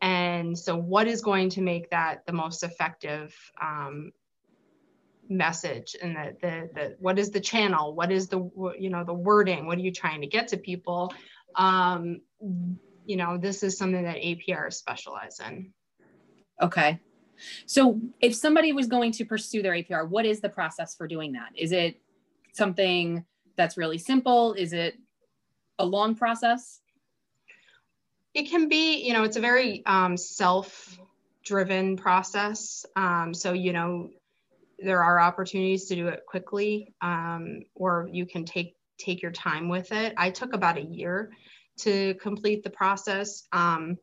And 0.00 0.58
so 0.58 0.76
what 0.76 1.06
is 1.06 1.22
going 1.22 1.48
to 1.50 1.62
make 1.62 1.90
that 1.90 2.26
the 2.26 2.32
most 2.32 2.62
effective 2.62 3.34
um, 3.62 4.12
message 5.28 5.96
and 6.02 6.14
the, 6.14 6.36
the 6.40 6.70
the 6.74 6.96
what 6.98 7.18
is 7.18 7.30
the 7.30 7.40
channel? 7.40 7.94
What 7.94 8.12
is 8.12 8.28
the 8.28 8.38
you 8.78 8.90
know 8.90 9.04
the 9.04 9.14
wording? 9.14 9.66
What 9.66 9.78
are 9.78 9.82
you 9.82 9.92
trying 9.92 10.20
to 10.20 10.26
get 10.26 10.48
to 10.48 10.56
people? 10.56 11.12
Um 11.56 12.20
you 13.06 13.16
know 13.16 13.38
this 13.38 13.62
is 13.62 13.78
something 13.78 14.04
that 14.04 14.16
apr 14.16 14.72
specialize 14.72 15.40
in. 15.40 15.72
Okay. 16.60 17.00
So 17.66 18.00
if 18.20 18.34
somebody 18.34 18.72
was 18.72 18.86
going 18.86 19.12
to 19.12 19.24
pursue 19.24 19.62
their 19.62 19.72
apr 19.72 20.08
what 20.08 20.26
is 20.26 20.40
the 20.40 20.48
process 20.48 20.94
for 20.94 21.08
doing 21.08 21.32
that? 21.32 21.50
Is 21.56 21.72
it 21.72 22.00
something 22.56 23.24
that's 23.56 23.76
really 23.76 23.98
simple? 23.98 24.54
Is 24.54 24.72
it 24.72 24.96
a 25.78 25.84
long 25.84 26.14
process? 26.14 26.80
It 28.32 28.48
can 28.48 28.68
be, 28.68 29.04
you 29.06 29.12
know, 29.12 29.24
it's 29.24 29.36
a 29.36 29.40
very 29.40 29.84
um, 29.86 30.16
self 30.16 30.98
driven 31.44 31.96
process. 31.96 32.84
Um, 32.96 33.32
so, 33.34 33.52
you 33.52 33.72
know, 33.72 34.10
there 34.78 35.02
are 35.02 35.20
opportunities 35.20 35.86
to 35.86 35.94
do 35.94 36.08
it 36.08 36.24
quickly 36.26 36.94
um, 37.00 37.62
or 37.74 38.08
you 38.12 38.26
can 38.26 38.44
take 38.44 38.76
take 38.98 39.22
your 39.22 39.32
time 39.32 39.68
with 39.68 39.92
it. 39.92 40.14
I 40.16 40.30
took 40.30 40.52
about 40.52 40.78
a 40.78 40.82
year 40.82 41.32
to 41.78 42.14
complete 42.14 42.62
the 42.62 42.70
process. 42.70 43.42
Um, 43.52 43.98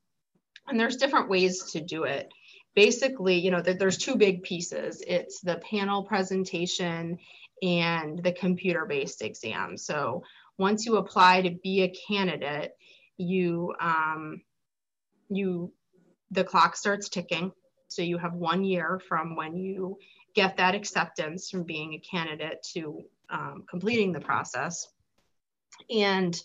and 0.67 0.79
there's 0.79 0.97
different 0.97 1.29
ways 1.29 1.71
to 1.71 1.81
do 1.81 2.03
it. 2.03 2.31
Basically, 2.75 3.37
you 3.37 3.51
know, 3.51 3.61
there's 3.61 3.97
two 3.97 4.15
big 4.15 4.43
pieces. 4.43 5.03
It's 5.05 5.41
the 5.41 5.57
panel 5.57 6.03
presentation 6.03 7.17
and 7.61 8.21
the 8.23 8.31
computer 8.31 8.85
based 8.85 9.21
exam. 9.21 9.77
So 9.77 10.23
once 10.57 10.85
you 10.85 10.97
apply 10.97 11.41
to 11.43 11.51
be 11.63 11.83
a 11.83 11.93
candidate, 12.07 12.71
you, 13.17 13.73
um, 13.79 14.41
you, 15.29 15.71
the 16.31 16.43
clock 16.43 16.75
starts 16.75 17.09
ticking. 17.09 17.51
So 17.87 18.01
you 18.01 18.17
have 18.17 18.33
one 18.33 18.63
year 18.63 19.01
from 19.07 19.35
when 19.35 19.57
you 19.57 19.97
get 20.33 20.57
that 20.57 20.75
acceptance 20.75 21.49
from 21.49 21.63
being 21.63 21.93
a 21.93 21.99
candidate 21.99 22.65
to 22.73 23.01
um, 23.29 23.63
completing 23.69 24.11
the 24.11 24.19
process. 24.19 24.87
And 25.89 26.41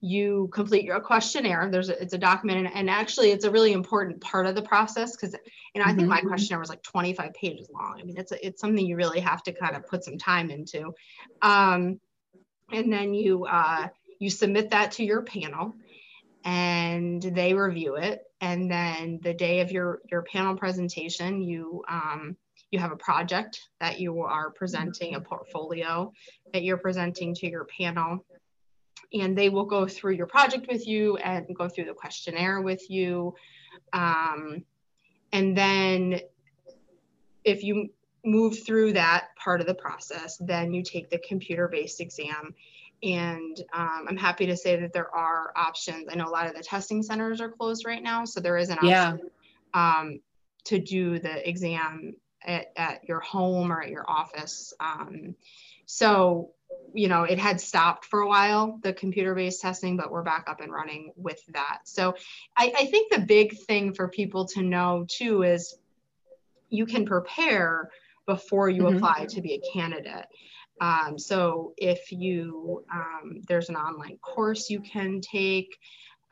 you 0.00 0.48
complete 0.52 0.84
your 0.84 1.00
questionnaire. 1.00 1.68
There's 1.70 1.90
a, 1.90 2.02
it's 2.02 2.14
a 2.14 2.18
document, 2.18 2.66
and, 2.66 2.74
and, 2.74 2.90
actually, 2.90 3.30
it's 3.30 3.44
a 3.44 3.50
really 3.50 3.72
important 3.72 4.20
part 4.20 4.46
of 4.46 4.54
the 4.54 4.62
process 4.62 5.14
because, 5.14 5.34
you 5.74 5.80
know, 5.80 5.86
I 5.86 5.94
think 5.94 6.08
my 6.08 6.18
mm-hmm. 6.18 6.28
questionnaire 6.28 6.58
was 6.58 6.68
like 6.68 6.82
25 6.82 7.32
pages 7.34 7.68
long. 7.72 7.98
I 8.00 8.04
mean, 8.04 8.16
it's 8.16 8.32
a, 8.32 8.46
it's 8.46 8.60
something 8.60 8.84
you 8.84 8.96
really 8.96 9.20
have 9.20 9.42
to 9.44 9.52
kind 9.52 9.76
of 9.76 9.86
put 9.86 10.04
some 10.04 10.18
time 10.18 10.50
into. 10.50 10.92
Um, 11.42 12.00
and 12.72 12.92
then 12.92 13.14
you 13.14 13.46
uh, 13.46 13.88
you 14.18 14.30
submit 14.30 14.70
that 14.70 14.92
to 14.92 15.04
your 15.04 15.22
panel, 15.22 15.74
and 16.44 17.22
they 17.22 17.54
review 17.54 17.96
it. 17.96 18.22
And 18.40 18.70
then 18.70 19.20
the 19.22 19.34
day 19.34 19.60
of 19.60 19.70
your 19.70 20.00
your 20.10 20.22
panel 20.22 20.56
presentation, 20.56 21.42
you 21.42 21.84
um, 21.88 22.36
you 22.70 22.78
have 22.78 22.92
a 22.92 22.96
project 22.96 23.60
that 23.80 24.00
you 24.00 24.20
are 24.22 24.50
presenting, 24.50 25.14
a 25.14 25.20
portfolio 25.20 26.12
that 26.52 26.62
you're 26.62 26.78
presenting 26.78 27.34
to 27.34 27.48
your 27.48 27.64
panel 27.64 28.24
and 29.12 29.36
they 29.36 29.48
will 29.48 29.64
go 29.64 29.86
through 29.86 30.12
your 30.12 30.26
project 30.26 30.66
with 30.68 30.86
you 30.86 31.16
and 31.18 31.46
go 31.54 31.68
through 31.68 31.86
the 31.86 31.94
questionnaire 31.94 32.60
with 32.60 32.88
you. 32.88 33.34
Um, 33.92 34.64
and 35.32 35.56
then 35.56 36.20
if 37.44 37.62
you 37.62 37.90
move 38.24 38.64
through 38.64 38.92
that 38.92 39.28
part 39.36 39.60
of 39.60 39.66
the 39.66 39.74
process, 39.74 40.36
then 40.38 40.72
you 40.74 40.82
take 40.82 41.10
the 41.10 41.18
computer 41.18 41.68
based 41.68 42.00
exam. 42.00 42.54
And 43.02 43.58
um, 43.72 44.06
I'm 44.08 44.16
happy 44.16 44.46
to 44.46 44.56
say 44.56 44.76
that 44.76 44.92
there 44.92 45.14
are 45.14 45.52
options. 45.56 46.08
I 46.10 46.16
know 46.16 46.28
a 46.28 46.30
lot 46.30 46.46
of 46.46 46.54
the 46.54 46.62
testing 46.62 47.02
centers 47.02 47.40
are 47.40 47.48
closed 47.48 47.86
right 47.86 48.02
now, 48.02 48.26
so 48.26 48.40
there 48.40 48.58
is 48.58 48.68
an 48.68 48.76
option 48.76 48.90
yeah. 48.90 49.18
um, 49.72 50.20
to 50.64 50.78
do 50.78 51.18
the 51.18 51.48
exam 51.48 52.14
at, 52.44 52.72
at, 52.76 53.08
your 53.08 53.20
home 53.20 53.72
or 53.72 53.82
at 53.82 53.88
your 53.88 54.08
office. 54.08 54.74
Um, 54.80 55.34
so 55.86 56.50
you 56.92 57.08
know, 57.08 57.22
it 57.24 57.38
had 57.38 57.60
stopped 57.60 58.04
for 58.04 58.20
a 58.20 58.28
while, 58.28 58.78
the 58.82 58.92
computer 58.92 59.34
based 59.34 59.60
testing, 59.60 59.96
but 59.96 60.10
we're 60.10 60.22
back 60.22 60.46
up 60.48 60.60
and 60.60 60.72
running 60.72 61.12
with 61.16 61.40
that. 61.52 61.80
So 61.84 62.14
I, 62.56 62.72
I 62.76 62.86
think 62.86 63.12
the 63.12 63.20
big 63.20 63.58
thing 63.58 63.94
for 63.94 64.08
people 64.08 64.46
to 64.48 64.62
know 64.62 65.06
too 65.08 65.42
is 65.42 65.76
you 66.68 66.86
can 66.86 67.04
prepare 67.04 67.90
before 68.26 68.68
you 68.68 68.82
mm-hmm. 68.82 68.96
apply 68.96 69.26
to 69.26 69.40
be 69.40 69.54
a 69.54 69.72
candidate. 69.72 70.26
Um, 70.80 71.18
so 71.18 71.74
if 71.76 72.10
you, 72.10 72.84
um, 72.92 73.42
there's 73.46 73.68
an 73.68 73.76
online 73.76 74.16
course 74.18 74.70
you 74.70 74.80
can 74.80 75.20
take, 75.20 75.76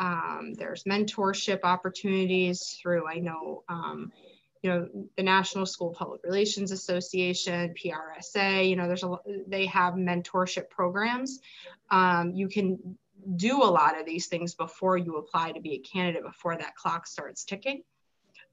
um, 0.01 0.55
there's 0.57 0.85
mentorship 0.85 1.61
opportunities 1.65 2.79
through, 2.81 3.09
I 3.09 3.19
know, 3.19 3.65
um, 3.69 4.13
you 4.69 4.75
know 4.75 4.89
the 5.17 5.23
national 5.23 5.65
school 5.65 5.91
public 5.91 6.23
relations 6.23 6.73
association 6.73 7.75
prsa 7.75 8.69
you 8.69 8.77
know 8.77 8.87
there's 8.87 9.03
a 9.03 9.17
they 9.47 9.67
have 9.67 9.95
mentorship 9.95 10.69
programs 10.69 11.41
um, 11.91 12.33
you 12.35 12.49
can 12.49 12.79
do 13.37 13.63
a 13.63 13.65
lot 13.65 13.99
of 13.99 14.07
these 14.07 14.27
things 14.27 14.55
before 14.55 14.97
you 14.97 15.17
apply 15.17 15.53
to 15.53 15.61
be 15.61 15.73
a 15.75 15.79
candidate 15.79 16.23
before 16.23 16.57
that 16.57 16.75
clock 16.77 17.07
starts 17.07 17.45
ticking 17.45 17.83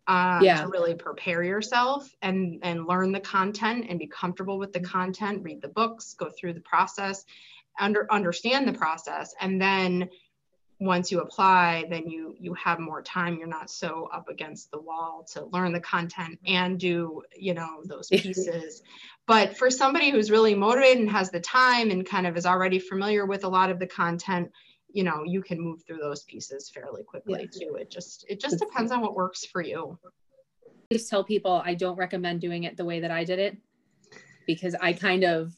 um, 0.08 0.42
yeah. 0.42 0.62
to 0.62 0.68
really 0.68 0.96
prepare 0.96 1.44
yourself 1.44 2.10
and 2.22 2.60
and 2.64 2.88
learn 2.88 3.12
the 3.12 3.20
content 3.20 3.86
and 3.90 4.00
be 4.00 4.08
comfortable 4.08 4.58
with 4.58 4.72
the 4.72 4.80
content 4.80 5.44
read 5.44 5.62
the 5.62 5.68
books 5.68 6.14
go 6.14 6.30
through 6.30 6.54
the 6.54 6.62
process 6.62 7.26
under 7.78 8.12
understand 8.12 8.66
the 8.68 8.74
process 8.74 9.36
and 9.42 9.62
then 9.62 10.10
once 10.80 11.12
you 11.12 11.22
apply 11.22 11.86
then 11.90 12.10
you 12.10 12.36
you 12.40 12.54
have 12.56 12.80
more 12.80 13.02
time. 13.02 13.38
You're 13.38 13.48
not 13.48 13.70
so 13.70 14.10
up 14.12 14.28
against 14.30 14.72
the 14.72 14.80
wall 14.80 15.26
to 15.34 15.46
learn 15.46 15.72
the 15.72 15.80
content 15.80 16.38
and 16.46 16.80
do 16.80 17.22
you 17.36 17.54
know 17.54 17.82
those 17.86 18.08
pieces. 18.12 18.82
But 19.28 19.58
for 19.58 19.72
somebody 19.72 20.12
who's 20.12 20.30
really 20.30 20.54
motivated 20.54 21.00
and 21.00 21.10
has 21.10 21.32
the 21.32 21.40
time 21.40 21.92
and 21.92 22.06
kind 22.06 22.28
of 22.28 22.38
is 22.38 22.46
already 22.46 22.80
familiar 22.80 23.26
with 23.26 23.44
a 23.44 23.48
lot 23.48 23.70
of 23.70 23.80
the 23.80 23.88
content 23.88 24.52
you 24.92 25.04
know 25.04 25.24
you 25.26 25.42
can 25.42 25.60
move 25.60 25.84
through 25.86 25.98
those 25.98 26.24
pieces 26.24 26.70
fairly 26.74 27.04
quickly 27.04 27.50
yeah. 27.54 27.68
too. 27.68 27.76
It 27.76 27.90
just 27.90 28.26
it 28.28 28.40
just 28.40 28.60
depends 28.60 28.92
on 28.92 29.02
what 29.02 29.16
works 29.16 29.46
for 29.46 29.62
you. 29.62 29.98
I 30.92 30.96
just 30.96 31.10
tell 31.10 31.24
people 31.24 31.62
i 31.66 31.74
don't 31.74 31.98
recommend 31.98 32.42
doing 32.42 32.64
it 32.64 32.78
the 32.78 32.86
way 32.86 33.00
that 33.00 33.12
i 33.12 33.24
did 33.24 33.40
it 33.40 33.58
because 34.46 34.76
i 34.82 34.94
kind 34.94 35.24
of 35.24 35.54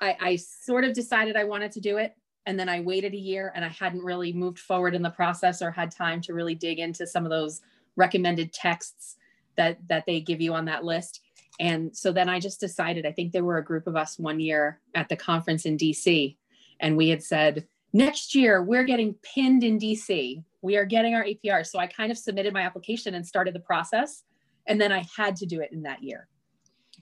I, 0.00 0.16
I 0.20 0.36
sort 0.36 0.84
of 0.84 0.94
decided 0.94 1.36
i 1.36 1.44
wanted 1.44 1.72
to 1.72 1.80
do 1.80 1.98
it 1.98 2.12
and 2.48 2.58
then 2.58 2.70
I 2.70 2.80
waited 2.80 3.12
a 3.12 3.18
year 3.18 3.52
and 3.54 3.62
I 3.62 3.68
hadn't 3.68 4.02
really 4.02 4.32
moved 4.32 4.58
forward 4.58 4.94
in 4.94 5.02
the 5.02 5.10
process 5.10 5.60
or 5.60 5.70
had 5.70 5.90
time 5.90 6.22
to 6.22 6.32
really 6.32 6.54
dig 6.54 6.78
into 6.78 7.06
some 7.06 7.24
of 7.24 7.30
those 7.30 7.60
recommended 7.94 8.54
texts 8.54 9.16
that 9.56 9.76
that 9.88 10.06
they 10.06 10.20
give 10.20 10.40
you 10.40 10.54
on 10.54 10.64
that 10.64 10.82
list. 10.82 11.20
And 11.60 11.94
so 11.94 12.12
then 12.12 12.28
i 12.28 12.38
just 12.38 12.60
decided 12.60 13.04
i 13.04 13.10
think 13.10 13.32
there 13.32 13.44
were 13.44 13.58
a 13.58 13.64
group 13.64 13.88
of 13.88 13.96
us 13.96 14.16
one 14.16 14.38
year 14.38 14.80
at 14.94 15.08
the 15.08 15.16
conference 15.16 15.66
in 15.66 15.76
dc 15.76 16.36
and 16.78 16.96
we 16.96 17.08
had 17.08 17.20
said 17.20 17.66
next 17.92 18.32
year 18.32 18.62
we're 18.62 18.84
getting 18.84 19.14
pinned 19.22 19.64
in 19.64 19.76
dc 19.76 20.44
we 20.62 20.76
are 20.76 20.84
getting 20.84 21.16
our 21.16 21.24
apr 21.24 21.66
so 21.66 21.80
i 21.80 21.86
kind 21.88 22.12
of 22.12 22.16
submitted 22.16 22.54
my 22.54 22.62
application 22.62 23.16
and 23.16 23.26
started 23.26 23.56
the 23.56 23.60
process 23.60 24.22
and 24.68 24.80
then 24.80 24.92
i 24.92 25.04
had 25.16 25.34
to 25.34 25.46
do 25.46 25.60
it 25.60 25.72
in 25.72 25.82
that 25.82 26.00
year. 26.00 26.28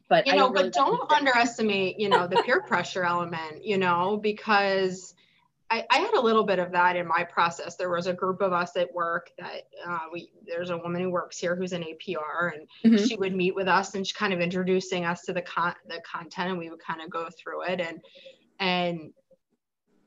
But 0.08 0.26
you 0.26 0.36
know 0.36 0.48
really 0.48 0.70
but 0.70 0.72
don't 0.72 1.12
underestimate 1.12 2.00
you 2.00 2.08
know 2.08 2.26
the 2.26 2.42
peer 2.46 2.62
pressure 2.62 3.04
element 3.04 3.62
you 3.62 3.76
know 3.76 4.16
because 4.16 5.14
I, 5.70 5.84
I, 5.90 5.98
had 5.98 6.14
a 6.14 6.20
little 6.20 6.44
bit 6.44 6.58
of 6.58 6.70
that 6.72 6.96
in 6.96 7.06
my 7.06 7.24
process. 7.24 7.76
There 7.76 7.90
was 7.90 8.06
a 8.06 8.12
group 8.12 8.40
of 8.40 8.52
us 8.52 8.76
at 8.76 8.92
work 8.94 9.30
that 9.38 9.62
uh, 9.86 9.98
we 10.12 10.30
there's 10.46 10.70
a 10.70 10.76
woman 10.76 11.02
who 11.02 11.10
works 11.10 11.38
here 11.38 11.56
who's 11.56 11.72
an 11.72 11.82
APR, 11.84 12.52
and 12.54 12.68
mm-hmm. 12.84 13.04
she 13.04 13.16
would 13.16 13.34
meet 13.34 13.54
with 13.54 13.68
us 13.68 13.94
and 13.94 14.06
she 14.06 14.14
kind 14.14 14.32
of 14.32 14.40
introducing 14.40 15.04
us 15.04 15.22
to 15.22 15.32
the 15.32 15.42
con 15.42 15.74
the 15.88 16.00
content, 16.00 16.50
and 16.50 16.58
we 16.58 16.70
would 16.70 16.78
kind 16.78 17.00
of 17.00 17.10
go 17.10 17.28
through 17.30 17.64
it, 17.64 17.80
and 17.80 18.00
and 18.60 19.12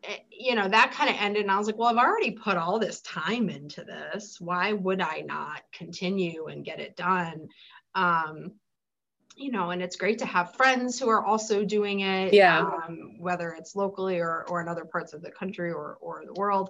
eh, 0.03 0.17
you 0.31 0.55
know 0.55 0.67
that 0.67 0.91
kind 0.91 1.09
of 1.09 1.17
ended, 1.19 1.43
and 1.43 1.51
I 1.51 1.57
was 1.57 1.67
like, 1.67 1.77
well, 1.77 1.89
I've 1.89 1.97
already 1.97 2.31
put 2.31 2.57
all 2.57 2.79
this 2.79 3.01
time 3.01 3.49
into 3.49 3.83
this. 3.83 4.39
Why 4.39 4.73
would 4.73 5.01
I 5.01 5.21
not 5.21 5.61
continue 5.73 6.45
and 6.47 6.63
get 6.63 6.79
it 6.79 6.95
done? 6.95 7.49
Um, 7.95 8.53
you 9.39 9.51
know, 9.51 9.69
and 9.69 9.81
it's 9.81 9.95
great 9.95 10.19
to 10.19 10.25
have 10.25 10.53
friends 10.53 10.99
who 10.99 11.09
are 11.09 11.25
also 11.25 11.63
doing 11.63 12.01
it. 12.01 12.33
Yeah. 12.33 12.59
Um, 12.59 13.15
whether 13.19 13.51
it's 13.51 13.75
locally 13.75 14.19
or, 14.19 14.45
or 14.49 14.61
in 14.61 14.67
other 14.67 14.85
parts 14.85 15.13
of 15.13 15.21
the 15.21 15.31
country 15.31 15.71
or, 15.71 15.97
or 16.01 16.23
the 16.25 16.33
world. 16.33 16.69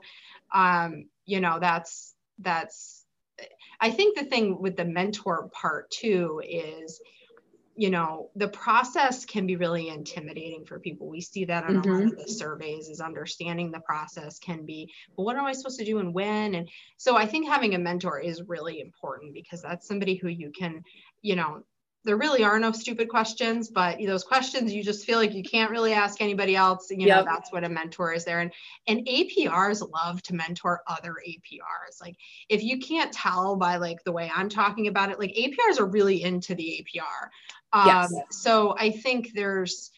Um, 0.54 1.06
you 1.26 1.42
know, 1.42 1.58
that's, 1.60 2.14
that's, 2.38 3.06
I 3.82 3.90
think 3.90 4.18
the 4.18 4.26
thing 4.26 4.62
with 4.62 4.78
the 4.78 4.86
mentor 4.86 5.50
part 5.52 5.90
too 5.90 6.42
is, 6.48 7.02
you 7.76 7.90
know, 7.90 8.30
the 8.36 8.50
process 8.50 9.26
can 9.26 9.48
be 9.48 9.56
really 9.56 9.88
intimidating 9.88 10.66
for 10.66 10.80
people. 10.80 11.08
We 11.08 11.22
see 11.22 11.46
that 11.46 11.68
in 11.70 11.82
mm-hmm. 11.82 11.90
a 11.90 11.94
lot 11.94 12.14
of 12.14 12.18
the 12.20 12.28
surveys 12.32 12.90
is 12.90 13.00
understanding 13.02 13.72
the 13.72 13.80
process 13.80 14.38
can 14.38 14.66
be, 14.66 14.92
but 15.16 15.24
what 15.24 15.38
am 15.38 15.46
I 15.46 15.54
supposed 15.54 15.80
to 15.80 15.86
do 15.86 16.00
and 16.00 16.14
when? 16.14 16.56
And 16.56 16.70
so 16.98 17.16
I 17.16 17.26
think 17.26 17.48
having 17.48 17.74
a 17.74 17.80
mentor 17.80 18.20
is 18.20 18.44
really 18.44 18.80
important 18.80 19.34
because 19.34 19.62
that's 19.62 19.88
somebody 19.88 20.16
who 20.16 20.28
you 20.28 20.52
can, 20.52 20.84
you 21.22 21.36
know, 21.36 21.64
there 22.10 22.18
really 22.18 22.44
are 22.44 22.60
no 22.60 22.72
stupid 22.72 23.08
questions, 23.08 23.70
but 23.70 24.00
those 24.04 24.24
questions 24.24 24.74
you 24.74 24.84
just 24.84 25.06
feel 25.06 25.20
like 25.20 25.36
you 25.36 25.44
can't 25.44 25.70
really 25.70 25.94
ask 25.94 26.22
anybody 26.22 26.56
else. 26.56 26.88
You 26.90 27.06
know, 27.06 27.24
that's 27.24 27.52
what 27.52 27.64
a 27.64 27.70
mentor 27.70 28.14
is 28.14 28.26
there. 28.26 28.40
And 28.40 28.52
and 28.88 29.06
APRs 29.06 29.88
love 29.88 30.20
to 30.24 30.34
mentor 30.34 30.82
other 30.88 31.18
APRs. 31.28 32.02
Like 32.02 32.16
if 32.50 32.64
you 32.64 32.80
can't 32.80 33.14
tell 33.14 33.58
by 33.58 33.78
like 33.78 34.04
the 34.06 34.12
way 34.12 34.32
I'm 34.36 34.50
talking 34.50 34.88
about 34.88 35.12
it, 35.12 35.20
like 35.20 35.36
APRs 35.36 35.80
are 35.80 35.86
really 35.86 36.24
into 36.24 36.56
the 36.56 36.84
APR. 36.84 37.30
Um, 37.74 38.08
yes. 38.12 38.14
so 38.32 38.76
I 38.76 38.90
think 38.90 39.34
there's 39.36 39.92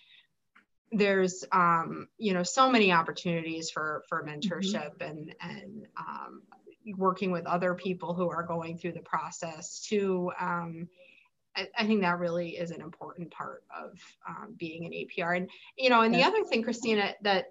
there's 0.92 1.46
um, 1.54 2.10
you 2.18 2.34
know 2.34 2.44
so 2.44 2.70
many 2.70 2.92
opportunities 2.92 3.72
for 3.72 4.04
for 4.10 4.22
mm-hmm. 4.22 4.32
mentorship 4.32 4.98
mm-hmm. 4.98 5.10
and 5.10 5.36
and 5.40 5.88
um, 5.96 6.42
working 6.98 7.32
with 7.32 7.46
other 7.46 7.74
people 7.74 8.14
who 8.14 8.30
are 8.30 8.44
going 8.44 8.78
through 8.78 8.92
the 8.92 9.00
process 9.00 9.80
to 9.88 10.30
um, 10.38 10.90
I, 11.56 11.68
I, 11.78 11.86
think 11.86 12.02
that 12.02 12.20
really 12.20 12.52
is 12.52 12.72
an 12.72 12.82
important 12.82 13.32
part 13.32 13.64
of 13.76 14.00
um, 14.28 14.56
being 14.58 14.86
an 14.86 14.92
APR. 14.92 15.38
And, 15.38 15.50
you 15.78 15.90
know, 15.90 16.02
and 16.02 16.14
the 16.14 16.24
other 16.24 16.44
thing, 16.44 16.64
Christina, 16.64 17.14
that 17.24 17.48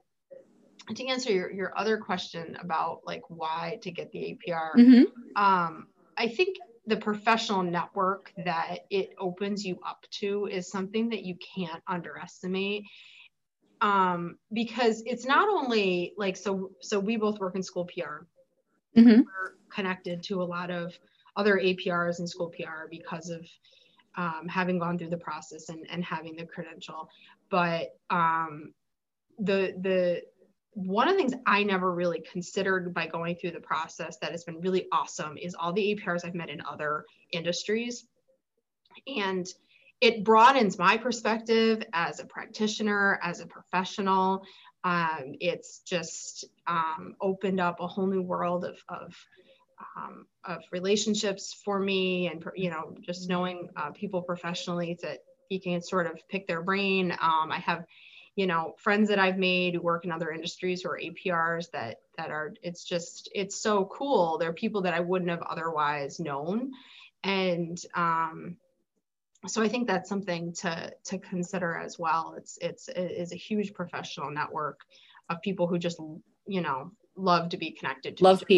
to 0.95 1.07
answer 1.07 1.31
your, 1.31 1.51
your 1.53 1.79
other 1.79 1.99
question 1.99 2.57
about 2.61 3.01
like 3.05 3.23
why 3.29 3.79
to 3.83 3.91
get 3.91 4.11
the 4.13 4.19
APR, 4.49 4.75
mm-hmm. 4.77 5.43
um, 5.43 5.87
I 6.17 6.29
think 6.29 6.57
the 6.87 6.97
professional 6.97 7.63
network 7.63 8.33
that 8.45 8.81
it 8.91 9.11
opens 9.19 9.65
you 9.65 9.79
up 9.87 10.05
to 10.11 10.47
is 10.47 10.71
something 10.71 11.11
that 11.11 11.25
you 11.25 11.37
can't 11.55 11.83
underestimate. 11.87 12.85
Um, 13.83 14.37
because 14.53 15.03
it's 15.07 15.25
not 15.25 15.49
only 15.49 16.13
like 16.19 16.37
so 16.37 16.73
so 16.81 17.01
we 17.01 17.17
both 17.17 17.39
work 17.39 17.55
in 17.55 17.63
school 17.63 17.87
PR. 17.87 18.27
Mm-hmm. 18.99 19.21
We're 19.21 19.55
connected 19.71 20.23
to 20.25 20.43
a 20.43 20.45
lot 20.45 20.71
of 20.71 20.99
other 21.37 21.57
APRs 21.57 22.19
in 22.19 22.27
school 22.27 22.51
PR 22.51 22.89
because 22.91 23.31
of 23.31 23.47
um, 24.17 24.49
having 24.49 24.79
gone 24.79 24.99
through 24.99 25.11
the 25.11 25.17
process 25.17 25.69
and, 25.69 25.87
and 25.91 26.05
having 26.05 26.37
the 26.37 26.45
credential. 26.45 27.09
But 27.51 27.97
um, 28.11 28.73
the 29.39 29.75
the 29.81 30.23
one 30.75 31.09
of 31.09 31.15
the 31.15 31.19
things 31.19 31.35
I 31.47 31.63
never 31.65 31.93
really 31.93 32.21
considered 32.21 32.95
by 32.95 33.07
going 33.07 33.37
through 33.37 33.53
the 33.53 33.61
process 33.61 34.19
that 34.19 34.31
has 34.31 34.45
been 34.45 34.61
really 34.61 34.87
awesome 34.93 35.37
is 35.37 35.55
all 35.55 35.73
the 35.73 35.95
APRs 35.95 36.25
I've 36.25 36.35
met 36.35 36.49
in 36.49 36.63
other 36.63 37.05
industries. 37.33 38.07
And 39.07 39.47
it 40.01 40.25
broadens 40.25 40.79
my 40.79 40.97
perspective 40.97 41.83
as 41.93 42.21
a 42.21 42.25
practitioner, 42.25 43.19
as 43.23 43.41
a 43.41 43.47
professional. 43.47 44.45
Um, 44.85 45.35
it's 45.41 45.81
just 45.81 46.47
um, 46.67 47.15
opened 47.21 47.61
up 47.61 47.81
a 47.81 47.87
whole 47.87 48.07
new 48.07 48.23
world 48.23 48.65
of, 48.65 48.79
of 48.89 49.15
um, 49.97 50.27
of 50.45 50.63
relationships 50.73 51.61
for 51.65 51.79
me 51.79 52.29
and 52.29 52.45
you 52.55 52.71
know 52.71 52.95
just 53.01 53.29
knowing 53.29 53.69
uh, 53.77 53.91
people 53.91 54.23
professionally 54.23 54.99
that 55.03 55.19
you 55.49 55.61
can 55.61 55.83
sort 55.83 56.07
of 56.07 56.21
pick 56.29 56.47
their 56.47 56.63
brain. 56.63 57.13
Um, 57.13 57.51
i 57.51 57.59
have 57.59 57.85
you 58.37 58.47
know 58.47 58.75
friends 58.79 59.09
that 59.09 59.19
i've 59.19 59.39
made 59.39 59.75
who 59.75 59.83
work 59.83 60.05
in 60.05 60.13
other 60.13 60.31
industries 60.31 60.85
or 60.85 60.99
aprs 60.99 61.71
that 61.73 61.97
that 62.17 62.31
are 62.31 62.55
it's 62.63 62.85
just 62.85 63.31
it's 63.35 63.61
so 63.61 63.87
cool. 63.87 64.39
They're 64.39 64.53
people 64.53 64.83
that 64.83 64.95
i 64.95 65.01
wouldn't 65.01 65.31
have 65.31 65.43
otherwise 65.43 66.21
known. 66.21 66.73
And 67.23 67.79
um, 67.95 68.57
so 69.47 69.63
i 69.63 69.69
think 69.69 69.87
that's 69.87 70.09
something 70.09 70.53
to 70.55 70.93
to 71.05 71.19
consider 71.19 71.77
as 71.77 71.99
well. 71.99 72.35
It's 72.37 72.59
it's 72.61 72.89
it 72.89 73.13
is 73.13 73.33
a 73.33 73.37
huge 73.37 73.75
professional 73.75 74.31
network 74.31 74.81
of 75.29 75.41
people 75.43 75.67
who 75.67 75.79
just 75.79 75.99
you 76.47 76.61
know 76.61 76.93
love 77.17 77.49
to 77.51 77.57
be 77.57 77.71
connected 77.71 78.17
to 78.17 78.25
love 78.25 78.43
pr 78.47 78.53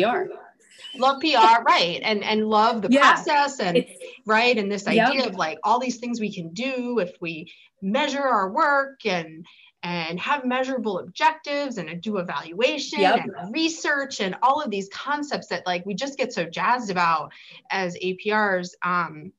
love 0.96 1.20
PR, 1.20 1.62
right? 1.66 2.00
And 2.02 2.22
and 2.22 2.48
love 2.48 2.82
the 2.82 2.88
yeah. 2.90 3.00
process 3.00 3.60
and 3.60 3.76
it's, 3.78 3.92
right 4.26 4.56
and 4.56 4.70
this 4.70 4.86
idea 4.86 5.14
yep. 5.14 5.26
of 5.26 5.34
like 5.36 5.58
all 5.64 5.78
these 5.78 5.98
things 5.98 6.20
we 6.20 6.32
can 6.32 6.52
do 6.52 6.98
if 6.98 7.12
we 7.20 7.52
measure 7.80 8.22
our 8.22 8.50
work 8.50 9.04
and 9.06 9.46
and 9.82 10.20
have 10.20 10.44
measurable 10.44 11.00
objectives 11.00 11.76
and 11.76 12.00
do 12.00 12.18
evaluation 12.18 13.00
yep. 13.00 13.24
and 13.24 13.52
research 13.52 14.20
and 14.20 14.36
all 14.42 14.60
of 14.60 14.70
these 14.70 14.88
concepts 14.90 15.48
that 15.48 15.66
like 15.66 15.84
we 15.84 15.94
just 15.94 16.16
get 16.16 16.32
so 16.32 16.44
jazzed 16.44 16.90
about 16.90 17.32
as 17.70 17.96
APRs 17.96 18.70
um 18.82 19.32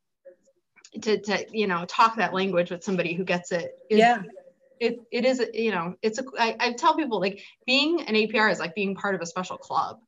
to 1.02 1.20
to 1.20 1.46
you 1.52 1.68
know 1.68 1.86
talk 1.86 2.18
that 2.18 2.34
language 2.34 2.70
with 2.72 2.84
somebody 2.84 3.14
who 3.14 3.24
gets 3.24 3.52
it 3.52 3.78
is, 3.90 4.00
yeah 4.00 4.22
it, 4.80 5.00
it 5.12 5.26
is 5.26 5.42
you 5.54 5.72
know 5.72 5.96
it's 6.02 6.20
a 6.20 6.24
I, 6.38 6.56
I 6.60 6.74
tell 6.74 6.96
people 6.96 7.20
like 7.20 7.42
being 7.66 8.02
an 8.02 8.16
apr 8.16 8.52
is 8.52 8.60
like 8.60 8.76
being 8.76 8.96
part 8.96 9.16
of 9.16 9.22
a 9.22 9.26
special 9.26 9.58
club 9.58 10.02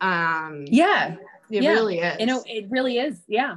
um, 0.00 0.64
yeah, 0.66 1.16
it 1.50 1.62
yeah. 1.62 1.72
really 1.72 1.98
is. 1.98 2.16
You 2.20 2.26
know, 2.26 2.42
it 2.46 2.66
really 2.70 2.98
is. 2.98 3.22
Yeah. 3.26 3.56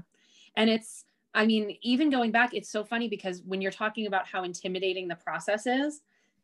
And 0.56 0.70
it's, 0.70 1.06
I 1.34 1.46
mean, 1.46 1.78
even 1.82 2.10
going 2.10 2.32
back, 2.32 2.54
it's 2.54 2.70
so 2.70 2.84
funny 2.84 3.08
because 3.08 3.42
when 3.46 3.62
you're 3.62 3.72
talking 3.72 4.08
about 4.08 4.28
how 4.28 4.44
intimidating 4.44 5.08
the 5.08 5.16
process 5.16 5.66
is, 5.66 6.02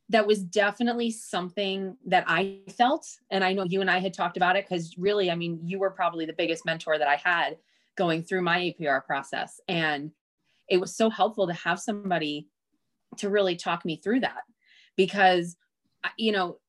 that 0.09 0.25
was 0.25 0.41
definitely 0.41 1.11
something 1.11 1.97
that 2.05 2.23
I 2.27 2.59
felt. 2.69 3.05
And 3.29 3.43
I 3.43 3.51
know 3.51 3.63
you 3.63 3.81
and 3.81 3.91
I 3.91 3.99
had 3.99 4.13
talked 4.13 4.37
about 4.37 4.55
it 4.55 4.65
because 4.65 4.97
really, 4.97 5.29
I 5.29 5.35
mean, 5.35 5.59
you 5.63 5.79
were 5.79 5.89
probably 5.89 6.25
the 6.25 6.33
biggest 6.33 6.65
mentor 6.65 6.97
that 6.97 7.07
I 7.07 7.17
had 7.17 7.57
going 7.95 8.23
through 8.23 8.41
my 8.41 8.59
APR 8.59 9.05
process. 9.05 9.59
And 9.67 10.11
it 10.69 10.79
was 10.79 10.95
so 10.95 11.09
helpful 11.09 11.47
to 11.47 11.53
have 11.53 11.79
somebody 11.79 12.47
to 13.17 13.29
really 13.29 13.55
talk 13.55 13.83
me 13.83 13.97
through 13.97 14.21
that 14.21 14.43
because, 14.95 15.57
you 16.17 16.31
know, 16.31 16.59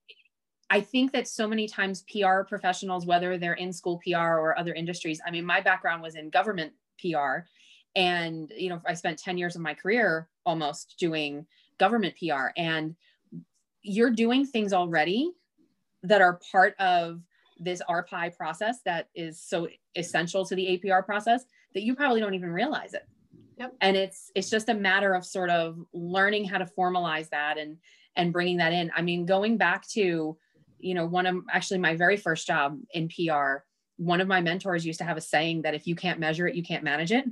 I 0.70 0.80
think 0.80 1.12
that 1.12 1.26
so 1.26 1.48
many 1.48 1.66
times 1.66 2.04
PR 2.12 2.42
professionals, 2.42 3.06
whether 3.06 3.38
they're 3.38 3.54
in 3.54 3.72
school 3.72 4.00
PR 4.04 4.16
or 4.16 4.58
other 4.58 4.74
industries, 4.74 5.20
I 5.26 5.30
mean, 5.30 5.44
my 5.44 5.60
background 5.60 6.02
was 6.02 6.14
in 6.14 6.30
government 6.30 6.72
PR. 7.00 7.46
And, 7.96 8.52
you 8.56 8.68
know, 8.68 8.80
I 8.86 8.94
spent 8.94 9.18
10 9.18 9.38
years 9.38 9.56
of 9.56 9.62
my 9.62 9.74
career 9.74 10.28
almost 10.44 10.96
doing 10.98 11.46
government 11.78 12.14
PR. 12.18 12.48
And 12.56 12.96
you're 13.82 14.10
doing 14.10 14.44
things 14.44 14.72
already 14.72 15.32
that 16.02 16.20
are 16.20 16.40
part 16.52 16.74
of 16.78 17.22
this 17.58 17.82
RPI 17.88 18.36
process 18.36 18.80
that 18.84 19.08
is 19.14 19.40
so 19.40 19.68
essential 19.96 20.44
to 20.44 20.54
the 20.54 20.78
APR 20.78 21.04
process 21.04 21.44
that 21.74 21.82
you 21.82 21.94
probably 21.94 22.20
don't 22.20 22.34
even 22.34 22.50
realize 22.50 22.94
it. 22.94 23.06
Yep. 23.58 23.74
And 23.80 23.96
it's 23.96 24.30
it's 24.36 24.50
just 24.50 24.68
a 24.68 24.74
matter 24.74 25.14
of 25.14 25.24
sort 25.24 25.50
of 25.50 25.84
learning 25.92 26.44
how 26.44 26.58
to 26.58 26.66
formalize 26.66 27.28
that 27.30 27.58
and 27.58 27.78
and 28.14 28.32
bringing 28.32 28.58
that 28.58 28.72
in. 28.72 28.90
I 28.94 29.02
mean, 29.02 29.26
going 29.26 29.56
back 29.56 29.86
to 29.88 30.36
you 30.78 30.94
know, 30.94 31.06
one 31.06 31.26
of 31.26 31.36
actually 31.50 31.78
my 31.78 31.96
very 31.96 32.16
first 32.16 32.46
job 32.46 32.78
in 32.92 33.08
PR, 33.08 33.64
one 33.96 34.20
of 34.20 34.28
my 34.28 34.40
mentors 34.40 34.86
used 34.86 34.98
to 34.98 35.04
have 35.04 35.16
a 35.16 35.20
saying 35.20 35.62
that 35.62 35.74
if 35.74 35.86
you 35.86 35.94
can't 35.94 36.20
measure 36.20 36.46
it, 36.46 36.54
you 36.54 36.62
can't 36.62 36.84
manage 36.84 37.12
it. 37.12 37.24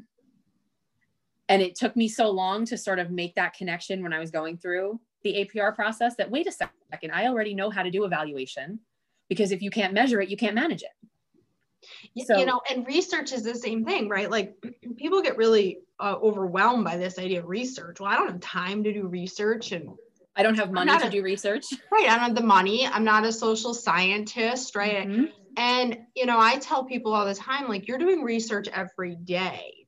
And 1.48 1.62
it 1.62 1.76
took 1.76 1.94
me 1.94 2.08
so 2.08 2.30
long 2.30 2.64
to 2.66 2.76
sort 2.76 2.98
of 2.98 3.10
make 3.10 3.36
that 3.36 3.54
connection 3.54 4.02
when 4.02 4.12
I 4.12 4.18
was 4.18 4.30
going 4.30 4.58
through 4.58 5.00
the 5.22 5.48
APR 5.54 5.74
process 5.74 6.16
that 6.16 6.30
wait 6.30 6.46
a 6.46 6.52
second, 6.52 7.10
I 7.12 7.26
already 7.26 7.54
know 7.54 7.70
how 7.70 7.82
to 7.82 7.90
do 7.90 8.04
evaluation 8.04 8.80
because 9.28 9.52
if 9.52 9.62
you 9.62 9.70
can't 9.70 9.94
measure 9.94 10.20
it, 10.20 10.28
you 10.28 10.36
can't 10.36 10.54
manage 10.54 10.82
it. 10.82 12.26
so, 12.26 12.38
you 12.38 12.46
know, 12.46 12.60
and 12.70 12.86
research 12.86 13.32
is 13.32 13.42
the 13.42 13.54
same 13.54 13.84
thing, 13.84 14.08
right? 14.08 14.30
Like 14.30 14.54
people 14.96 15.22
get 15.22 15.36
really 15.36 15.78
uh, 16.00 16.16
overwhelmed 16.20 16.84
by 16.84 16.96
this 16.96 17.18
idea 17.18 17.40
of 17.40 17.48
research. 17.48 18.00
Well, 18.00 18.10
I 18.10 18.16
don't 18.16 18.30
have 18.30 18.40
time 18.40 18.82
to 18.84 18.92
do 18.92 19.06
research 19.06 19.72
and 19.72 19.90
I 20.36 20.42
don't 20.42 20.56
have 20.56 20.70
money 20.70 20.96
to 20.98 21.06
a, 21.06 21.10
do 21.10 21.22
research. 21.22 21.66
Right. 21.90 22.08
I 22.08 22.16
don't 22.16 22.20
have 22.20 22.34
the 22.34 22.42
money. 22.42 22.86
I'm 22.86 23.04
not 23.04 23.24
a 23.24 23.32
social 23.32 23.72
scientist, 23.72 24.76
right? 24.76 25.08
Mm-hmm. 25.08 25.24
And, 25.56 25.98
you 26.14 26.26
know, 26.26 26.38
I 26.38 26.58
tell 26.58 26.84
people 26.84 27.14
all 27.14 27.24
the 27.24 27.34
time, 27.34 27.68
like, 27.68 27.88
you're 27.88 27.98
doing 27.98 28.22
research 28.22 28.68
every 28.68 29.16
day. 29.16 29.86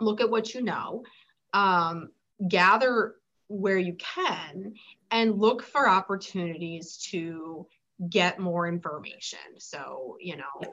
Look 0.00 0.20
at 0.20 0.30
what 0.30 0.54
you 0.54 0.62
know, 0.62 1.04
um, 1.52 2.10
gather 2.48 3.16
where 3.48 3.78
you 3.78 3.94
can, 3.94 4.74
and 5.10 5.38
look 5.38 5.62
for 5.62 5.86
opportunities 5.86 6.96
to 7.10 7.66
get 8.08 8.38
more 8.38 8.66
information. 8.66 9.38
So, 9.58 10.16
you 10.20 10.38
know, 10.38 10.72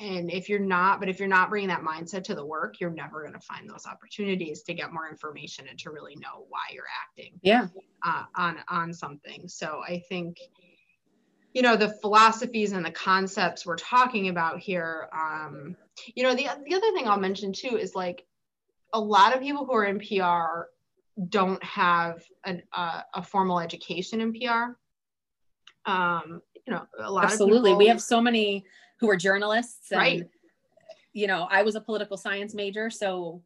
and 0.00 0.30
if 0.30 0.48
you're 0.48 0.58
not 0.58 1.00
but 1.00 1.08
if 1.08 1.18
you're 1.18 1.28
not 1.28 1.50
bringing 1.50 1.68
that 1.68 1.82
mindset 1.82 2.24
to 2.24 2.34
the 2.34 2.44
work 2.44 2.80
you're 2.80 2.90
never 2.90 3.20
going 3.20 3.32
to 3.32 3.40
find 3.40 3.68
those 3.68 3.86
opportunities 3.86 4.62
to 4.62 4.74
get 4.74 4.92
more 4.92 5.08
information 5.08 5.66
and 5.68 5.78
to 5.78 5.90
really 5.90 6.16
know 6.16 6.46
why 6.48 6.60
you're 6.72 6.84
acting 7.02 7.32
yeah. 7.42 7.66
uh, 8.04 8.24
on 8.36 8.56
on 8.68 8.92
something. 8.92 9.48
So 9.48 9.82
i 9.86 10.02
think 10.08 10.38
you 11.52 11.62
know 11.62 11.76
the 11.76 11.88
philosophies 12.00 12.72
and 12.72 12.84
the 12.84 12.90
concepts 12.90 13.64
we're 13.64 13.76
talking 13.76 14.28
about 14.28 14.58
here 14.58 15.08
um 15.12 15.76
you 16.14 16.22
know 16.22 16.34
the, 16.34 16.48
the 16.66 16.74
other 16.74 16.92
thing 16.92 17.06
i'll 17.06 17.18
mention 17.18 17.52
too 17.52 17.76
is 17.78 17.94
like 17.94 18.26
a 18.92 19.00
lot 19.00 19.34
of 19.34 19.40
people 19.40 19.64
who 19.64 19.72
are 19.72 19.84
in 19.84 19.98
pr 19.98 20.68
don't 21.28 21.62
have 21.62 22.24
an, 22.44 22.60
uh, 22.72 23.02
a 23.14 23.22
formal 23.22 23.60
education 23.60 24.20
in 24.20 24.32
pr 24.32 24.76
um 25.88 26.42
you 26.66 26.72
know 26.72 26.86
a 26.98 27.10
lot 27.10 27.24
absolutely. 27.24 27.70
People, 27.70 27.78
we 27.78 27.86
have 27.88 28.00
so 28.00 28.20
many 28.20 28.64
who 29.04 29.10
are 29.10 29.16
journalists 29.16 29.90
and, 29.90 30.00
right. 30.00 30.28
you 31.12 31.26
know 31.26 31.46
i 31.50 31.62
was 31.62 31.74
a 31.74 31.80
political 31.80 32.16
science 32.16 32.54
major 32.54 32.88
so 32.88 33.42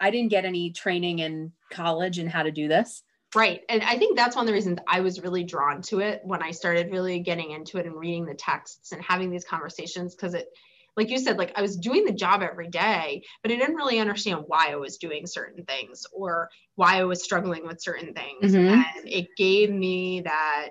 i 0.00 0.10
didn't 0.10 0.30
get 0.30 0.44
any 0.44 0.72
training 0.72 1.20
in 1.20 1.52
college 1.70 2.18
in 2.18 2.26
how 2.26 2.42
to 2.42 2.50
do 2.50 2.66
this. 2.68 3.04
Right. 3.34 3.62
And 3.68 3.82
i 3.82 3.96
think 3.96 4.16
that's 4.16 4.34
one 4.36 4.42
of 4.42 4.46
the 4.48 4.52
reasons 4.52 4.78
i 4.88 5.00
was 5.00 5.22
really 5.22 5.44
drawn 5.44 5.80
to 5.82 6.00
it 6.00 6.20
when 6.24 6.42
i 6.42 6.50
started 6.50 6.90
really 6.90 7.20
getting 7.20 7.52
into 7.52 7.78
it 7.78 7.86
and 7.86 7.94
reading 7.94 8.26
the 8.26 8.34
texts 8.34 8.92
and 8.92 9.00
having 9.00 9.30
these 9.30 9.44
conversations 9.44 10.14
because 10.14 10.34
it 10.34 10.48
like 10.96 11.08
you 11.08 11.18
said 11.18 11.38
like 11.38 11.52
i 11.56 11.62
was 11.62 11.76
doing 11.76 12.04
the 12.04 12.12
job 12.12 12.42
every 12.42 12.68
day 12.68 13.22
but 13.42 13.50
i 13.50 13.56
didn't 13.56 13.76
really 13.76 14.00
understand 14.00 14.44
why 14.48 14.68
i 14.70 14.76
was 14.76 14.98
doing 14.98 15.26
certain 15.26 15.64
things 15.64 16.04
or 16.12 16.50
why 16.74 16.98
i 16.98 17.04
was 17.04 17.24
struggling 17.24 17.66
with 17.66 17.80
certain 17.80 18.12
things. 18.12 18.52
Mm-hmm. 18.52 18.82
and 18.98 19.08
it 19.08 19.28
gave 19.36 19.70
me 19.70 20.22
that 20.22 20.70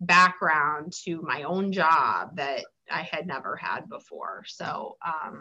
background 0.00 0.92
to 1.04 1.22
my 1.22 1.42
own 1.42 1.72
job 1.72 2.36
that 2.36 2.64
I 2.90 3.02
had 3.02 3.26
never 3.26 3.56
had 3.56 3.88
before. 3.88 4.44
So, 4.46 4.96
um, 5.04 5.40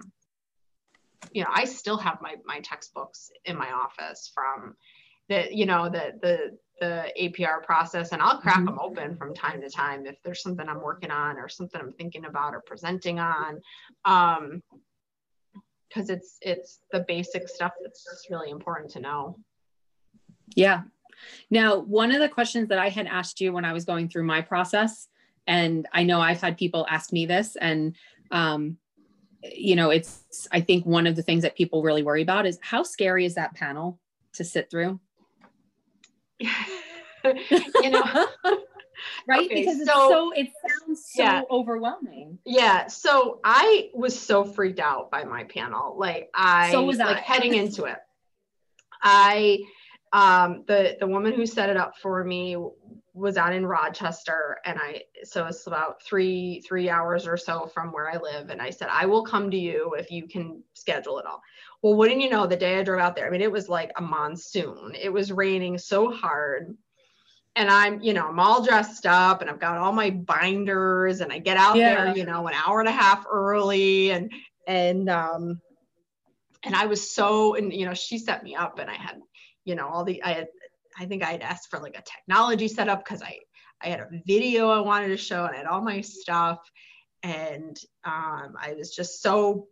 you 1.32 1.44
know, 1.44 1.50
I 1.54 1.66
still 1.66 1.98
have 1.98 2.20
my 2.22 2.36
my 2.46 2.60
textbooks 2.60 3.32
in 3.46 3.58
my 3.58 3.72
office 3.72 4.32
from 4.34 4.76
the 5.30 5.48
you 5.52 5.66
know 5.66 5.90
the 5.90 6.14
the 6.22 6.58
the 6.80 7.12
APR 7.20 7.64
process, 7.64 8.12
and 8.12 8.22
I'll 8.22 8.40
crack 8.40 8.58
mm-hmm. 8.58 8.66
them 8.66 8.80
open 8.80 9.16
from 9.16 9.34
time 9.34 9.62
to 9.62 9.70
time 9.70 10.06
if 10.06 10.22
there's 10.24 10.42
something 10.42 10.68
I'm 10.68 10.82
working 10.82 11.12
on 11.12 11.38
or 11.38 11.48
something 11.48 11.80
I'm 11.80 11.94
thinking 11.94 12.26
about 12.26 12.54
or 12.54 12.62
presenting 12.62 13.20
on. 13.20 13.62
Um, 14.06 14.62
because 15.94 16.10
it's 16.10 16.38
it's 16.42 16.80
the 16.92 17.06
basic 17.08 17.48
stuff 17.48 17.74
that's 17.82 18.28
really 18.30 18.50
important 18.50 18.92
to 18.92 19.00
know. 19.00 19.38
Yeah. 20.56 20.82
Now, 21.50 21.80
one 21.80 22.12
of 22.12 22.20
the 22.20 22.30
questions 22.30 22.70
that 22.70 22.80
I 22.80 22.90
had 22.90 23.08
asked 23.08 23.42
you 23.42 23.54
when 23.54 23.66
I 23.66 23.74
was 23.74 23.86
going 23.86 24.10
through 24.10 24.24
my 24.24 24.42
process 24.42 25.08
and 25.48 25.88
i 25.92 26.04
know 26.04 26.22
i've 26.22 26.42
had 26.42 26.58
people 26.58 26.86
ask 26.90 27.12
me 27.12 27.26
this 27.26 27.56
and 27.56 27.96
um, 28.32 28.78
you 29.44 29.76
know 29.76 29.90
it's 29.90 30.48
i 30.52 30.60
think 30.60 30.86
one 30.86 31.06
of 31.06 31.16
the 31.16 31.22
things 31.22 31.44
that 31.44 31.56
people 31.56 31.84
really 31.84 32.04
worry 32.04 32.22
about 32.22 32.46
is 32.46 32.58
how 32.62 32.84
scary 32.84 33.26
is 33.26 33.36
that 33.36 33.54
panel 33.54 34.00
to 34.34 34.44
sit 34.44 34.70
through? 34.70 35.00
You 37.82 37.90
know 37.90 38.04
right? 39.28 39.46
okay, 39.46 39.62
because 39.62 39.80
it's 39.80 39.90
so, 39.90 40.10
so 40.10 40.32
it 40.34 40.50
sounds 40.68 41.10
so 41.10 41.24
yeah. 41.24 41.42
overwhelming. 41.50 42.38
Yeah 42.44 42.88
so 42.88 43.40
i 43.46 43.90
was 43.94 44.20
so 44.20 44.44
freaked 44.44 44.82
out 44.82 45.10
by 45.10 45.24
my 45.24 45.46
panel. 45.46 45.96
Like 45.98 46.30
i 46.34 46.72
so 46.72 46.84
was 46.84 46.98
like 46.98 47.16
I. 47.16 47.22
heading 47.22 47.54
into 47.54 47.86
it. 47.86 47.98
I 49.02 49.60
um 50.14 50.64
the 50.68 50.96
the 51.00 51.08
woman 51.08 51.34
who 51.34 51.46
set 51.46 51.70
it 51.70 51.78
up 51.78 51.98
for 51.98 52.24
me 52.24 52.56
was 53.16 53.38
out 53.38 53.54
in 53.54 53.66
Rochester 53.66 54.58
and 54.66 54.80
I 54.80 55.02
so 55.24 55.46
it's 55.46 55.68
about 55.68 56.02
three 56.04 56.64
three 56.68 56.90
hours 56.90 57.28
or 57.28 57.38
so 57.38 57.68
from 57.68 57.92
where 57.92 58.10
I 58.10 58.18
live 58.18 58.50
and 58.50 58.62
I 58.62 58.70
said 58.70 58.88
I 58.92 59.06
will 59.06 59.24
come 59.24 59.52
to 59.52 59.58
you 59.58 59.96
if 59.98 60.10
you 60.10 60.28
can 60.28 60.64
schedule 60.74 61.20
it 61.20 61.26
all. 61.26 61.42
Well, 61.82 61.96
wouldn't 61.96 62.22
you 62.22 62.30
know 62.30 62.48
the 62.48 62.56
day 62.56 62.80
I 62.80 62.84
drove 62.84 63.02
out 63.02 63.16
there, 63.16 63.28
I 63.28 63.30
mean 63.30 63.42
it 63.42 63.52
was 63.52 63.70
like 63.70 63.92
a 63.98 64.02
monsoon. 64.02 64.94
It 65.00 65.10
was 65.10 65.32
raining 65.32 65.78
so 65.78 66.12
hard. 66.12 66.76
And 67.56 67.70
I'm, 67.70 68.02
you 68.02 68.14
know, 68.14 68.30
I'm 68.30 68.40
all 68.40 68.64
dressed 68.64 69.06
up 69.06 69.42
and 69.42 69.50
I've 69.50 69.60
got 69.60 69.78
all 69.78 69.92
my 69.92 70.10
binders 70.10 71.22
and 71.22 71.32
I 71.32 71.38
get 71.38 71.56
out 71.56 71.76
yeah. 71.76 72.06
there, 72.06 72.18
you 72.18 72.26
know, 72.26 72.48
an 72.48 72.56
hour 72.56 72.80
and 72.80 72.90
a 72.90 72.92
half 72.92 73.26
early 73.30 74.10
and 74.10 74.32
and 74.68 75.08
um 75.08 75.62
and 76.64 76.76
I 76.76 76.88
was 76.88 77.14
so 77.14 77.54
and 77.54 77.72
you 77.72 77.86
know, 77.86 77.94
she 77.94 78.18
set 78.18 78.44
me 78.44 78.56
up 78.56 78.80
and 78.80 78.90
I 78.90 78.96
had 78.96 79.22
you 79.66 79.76
know 79.76 79.88
all 79.88 80.04
the 80.04 80.22
i 80.24 80.34
had 80.34 80.48
I 80.98 81.06
think 81.06 81.24
I 81.24 81.32
had 81.32 81.42
asked 81.42 81.70
for 81.70 81.80
like 81.80 81.98
a 81.98 82.04
technology 82.04 82.68
setup 82.68 83.04
because 83.04 83.22
I 83.22 83.40
I 83.82 83.88
had 83.88 84.00
a 84.00 84.10
video 84.26 84.70
I 84.70 84.80
wanted 84.80 85.10
to 85.10 85.18
show 85.18 85.46
and 85.46 85.54
I 85.54 85.58
had 85.58 85.66
all 85.66 85.82
my 85.82 86.02
stuff, 86.02 86.60
and 87.22 87.78
um, 88.06 88.56
I 88.60 88.76
was 88.78 88.96
just 88.96 89.22
so 89.22 89.68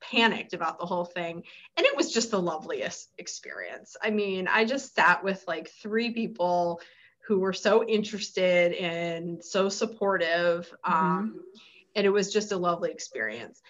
panicked 0.00 0.54
about 0.54 0.78
the 0.78 0.86
whole 0.86 1.04
thing. 1.04 1.42
And 1.76 1.84
it 1.84 1.96
was 1.96 2.12
just 2.12 2.30
the 2.30 2.40
loveliest 2.40 3.12
experience. 3.18 3.96
I 4.02 4.10
mean 4.10 4.48
i 4.48 4.64
just 4.64 4.94
sat 4.94 5.22
with 5.24 5.44
like 5.48 5.70
three 5.82 6.10
people 6.10 6.80
who 7.26 7.40
were 7.40 7.52
so 7.52 7.84
interested 7.84 8.72
and 8.74 9.44
so 9.44 9.68
supportive 9.68 10.72
mm-hmm. 10.86 10.92
um, 10.92 11.40
and 11.94 12.06
it 12.06 12.10
was 12.10 12.32
just 12.32 12.52
a 12.52 12.56
lovely 12.56 12.90
experience. 12.90 13.60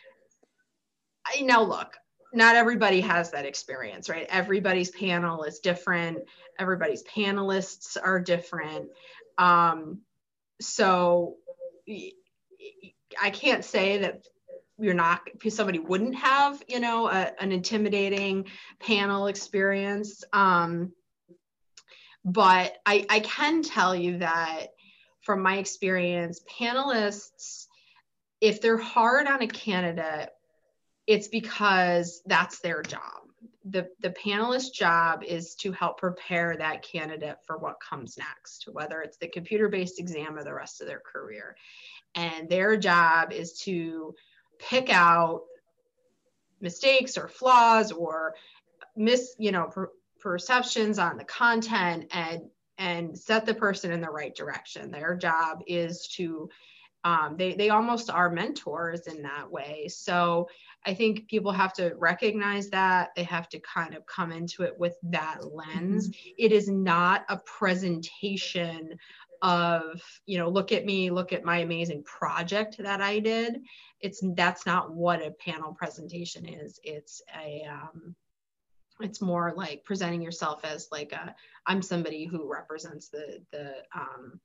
I, 1.26 1.40
now 1.40 1.62
look 1.62 1.96
not 2.32 2.56
everybody 2.56 3.00
has 3.00 3.30
that 3.30 3.46
experience, 3.46 4.08
right? 4.08 4.26
Everybody's 4.28 4.90
panel 4.90 5.44
is 5.44 5.60
different. 5.60 6.18
Everybody's 6.58 7.02
panelists 7.04 7.96
are 8.02 8.20
different. 8.20 8.90
Um, 9.38 10.00
so 10.60 11.36
I 13.20 13.30
can't 13.30 13.64
say 13.64 13.98
that 13.98 14.26
you're 14.78 14.94
not 14.94 15.22
somebody 15.48 15.78
wouldn't 15.78 16.14
have 16.14 16.62
you 16.68 16.78
know 16.78 17.08
a, 17.08 17.32
an 17.40 17.50
intimidating 17.50 18.46
panel 18.78 19.26
experience 19.26 20.22
um, 20.32 20.92
but 22.24 22.76
I, 22.86 23.04
I 23.08 23.20
can 23.20 23.62
tell 23.62 23.94
you 23.94 24.18
that 24.18 24.68
from 25.22 25.42
my 25.42 25.58
experience 25.58 26.40
panelists 26.60 27.66
if 28.40 28.60
they're 28.60 28.78
hard 28.78 29.26
on 29.26 29.42
a 29.42 29.48
candidate 29.48 30.30
it's 31.08 31.26
because 31.26 32.20
that's 32.26 32.60
their 32.60 32.82
job. 32.82 33.00
The, 33.64 33.88
the 34.00 34.10
panelist 34.10 34.74
job 34.74 35.24
is 35.24 35.54
to 35.56 35.72
help 35.72 35.98
prepare 35.98 36.54
that 36.56 36.82
candidate 36.82 37.38
for 37.46 37.56
what 37.56 37.80
comes 37.80 38.18
next, 38.18 38.68
whether 38.70 39.00
it's 39.00 39.16
the 39.16 39.28
computer 39.28 39.68
based 39.68 39.98
exam 39.98 40.36
or 40.36 40.44
the 40.44 40.54
rest 40.54 40.80
of 40.80 40.86
their 40.86 41.00
career. 41.00 41.56
And 42.14 42.48
their 42.48 42.76
job 42.76 43.32
is 43.32 43.54
to 43.60 44.14
pick 44.58 44.90
out 44.90 45.42
mistakes 46.60 47.16
or 47.16 47.28
flaws 47.28 47.90
or 47.90 48.34
miss, 48.94 49.34
you 49.38 49.50
know, 49.50 49.64
per, 49.64 49.90
perceptions 50.20 50.98
on 50.98 51.16
the 51.16 51.24
content 51.24 52.06
and 52.12 52.42
and 52.76 53.18
set 53.18 53.44
the 53.44 53.54
person 53.54 53.90
in 53.92 54.00
the 54.00 54.10
right 54.10 54.34
direction. 54.36 54.90
Their 54.90 55.16
job 55.16 55.62
is 55.66 56.06
to 56.16 56.48
um, 57.04 57.36
they 57.36 57.54
they 57.54 57.70
almost 57.70 58.10
are 58.10 58.30
mentors 58.30 59.06
in 59.06 59.22
that 59.22 59.50
way. 59.50 59.88
So 59.88 60.48
I 60.84 60.94
think 60.94 61.28
people 61.28 61.52
have 61.52 61.72
to 61.74 61.94
recognize 61.96 62.70
that. 62.70 63.10
They 63.14 63.22
have 63.24 63.48
to 63.50 63.60
kind 63.60 63.94
of 63.94 64.06
come 64.06 64.32
into 64.32 64.62
it 64.62 64.78
with 64.78 64.96
that 65.04 65.38
lens. 65.52 66.08
Mm-hmm. 66.08 66.30
It 66.38 66.52
is 66.52 66.68
not 66.68 67.24
a 67.28 67.38
presentation 67.38 68.96
of, 69.42 70.02
you 70.26 70.38
know, 70.38 70.48
look 70.48 70.72
at 70.72 70.84
me, 70.84 71.10
look 71.10 71.32
at 71.32 71.44
my 71.44 71.58
amazing 71.58 72.02
project 72.02 72.78
that 72.78 73.00
I 73.00 73.20
did. 73.20 73.60
It's 74.00 74.20
that's 74.34 74.66
not 74.66 74.92
what 74.92 75.24
a 75.24 75.30
panel 75.30 75.72
presentation 75.74 76.46
is. 76.46 76.80
It's 76.82 77.22
a 77.40 77.64
um, 77.70 78.16
it's 79.00 79.20
more 79.20 79.52
like 79.56 79.84
presenting 79.84 80.22
yourself 80.22 80.64
as 80.64 80.88
like 80.90 81.12
a 81.12 81.34
I'm 81.66 81.82
somebody 81.82 82.24
who 82.24 82.50
represents 82.50 83.08
the 83.08 83.40
the 83.52 83.74
um, 83.94 84.40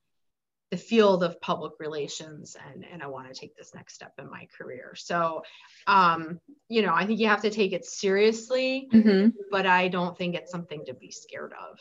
the 0.74 0.78
field 0.78 1.24
of 1.24 1.40
public 1.40 1.74
relations 1.78 2.58
and, 2.68 2.84
and 2.92 3.04
I 3.04 3.06
want 3.06 3.32
to 3.32 3.40
take 3.40 3.56
this 3.56 3.76
next 3.76 3.94
step 3.94 4.14
in 4.18 4.28
my 4.28 4.48
career. 4.58 4.96
So, 4.96 5.44
um, 5.86 6.40
you 6.68 6.82
know, 6.82 6.96
I 6.96 7.06
think 7.06 7.20
you 7.20 7.28
have 7.28 7.44
to 7.44 7.52
take 7.52 7.74
it 7.74 7.86
seriously, 7.86 8.90
mm-hmm. 8.92 9.30
but 9.52 9.68
I 9.68 9.88
don't 9.88 10.18
think 10.18 10.34
it's 10.34 10.52
something 10.52 10.84
to 10.88 10.96
be 10.96 11.12
scared 11.12 11.54
of. 11.54 11.78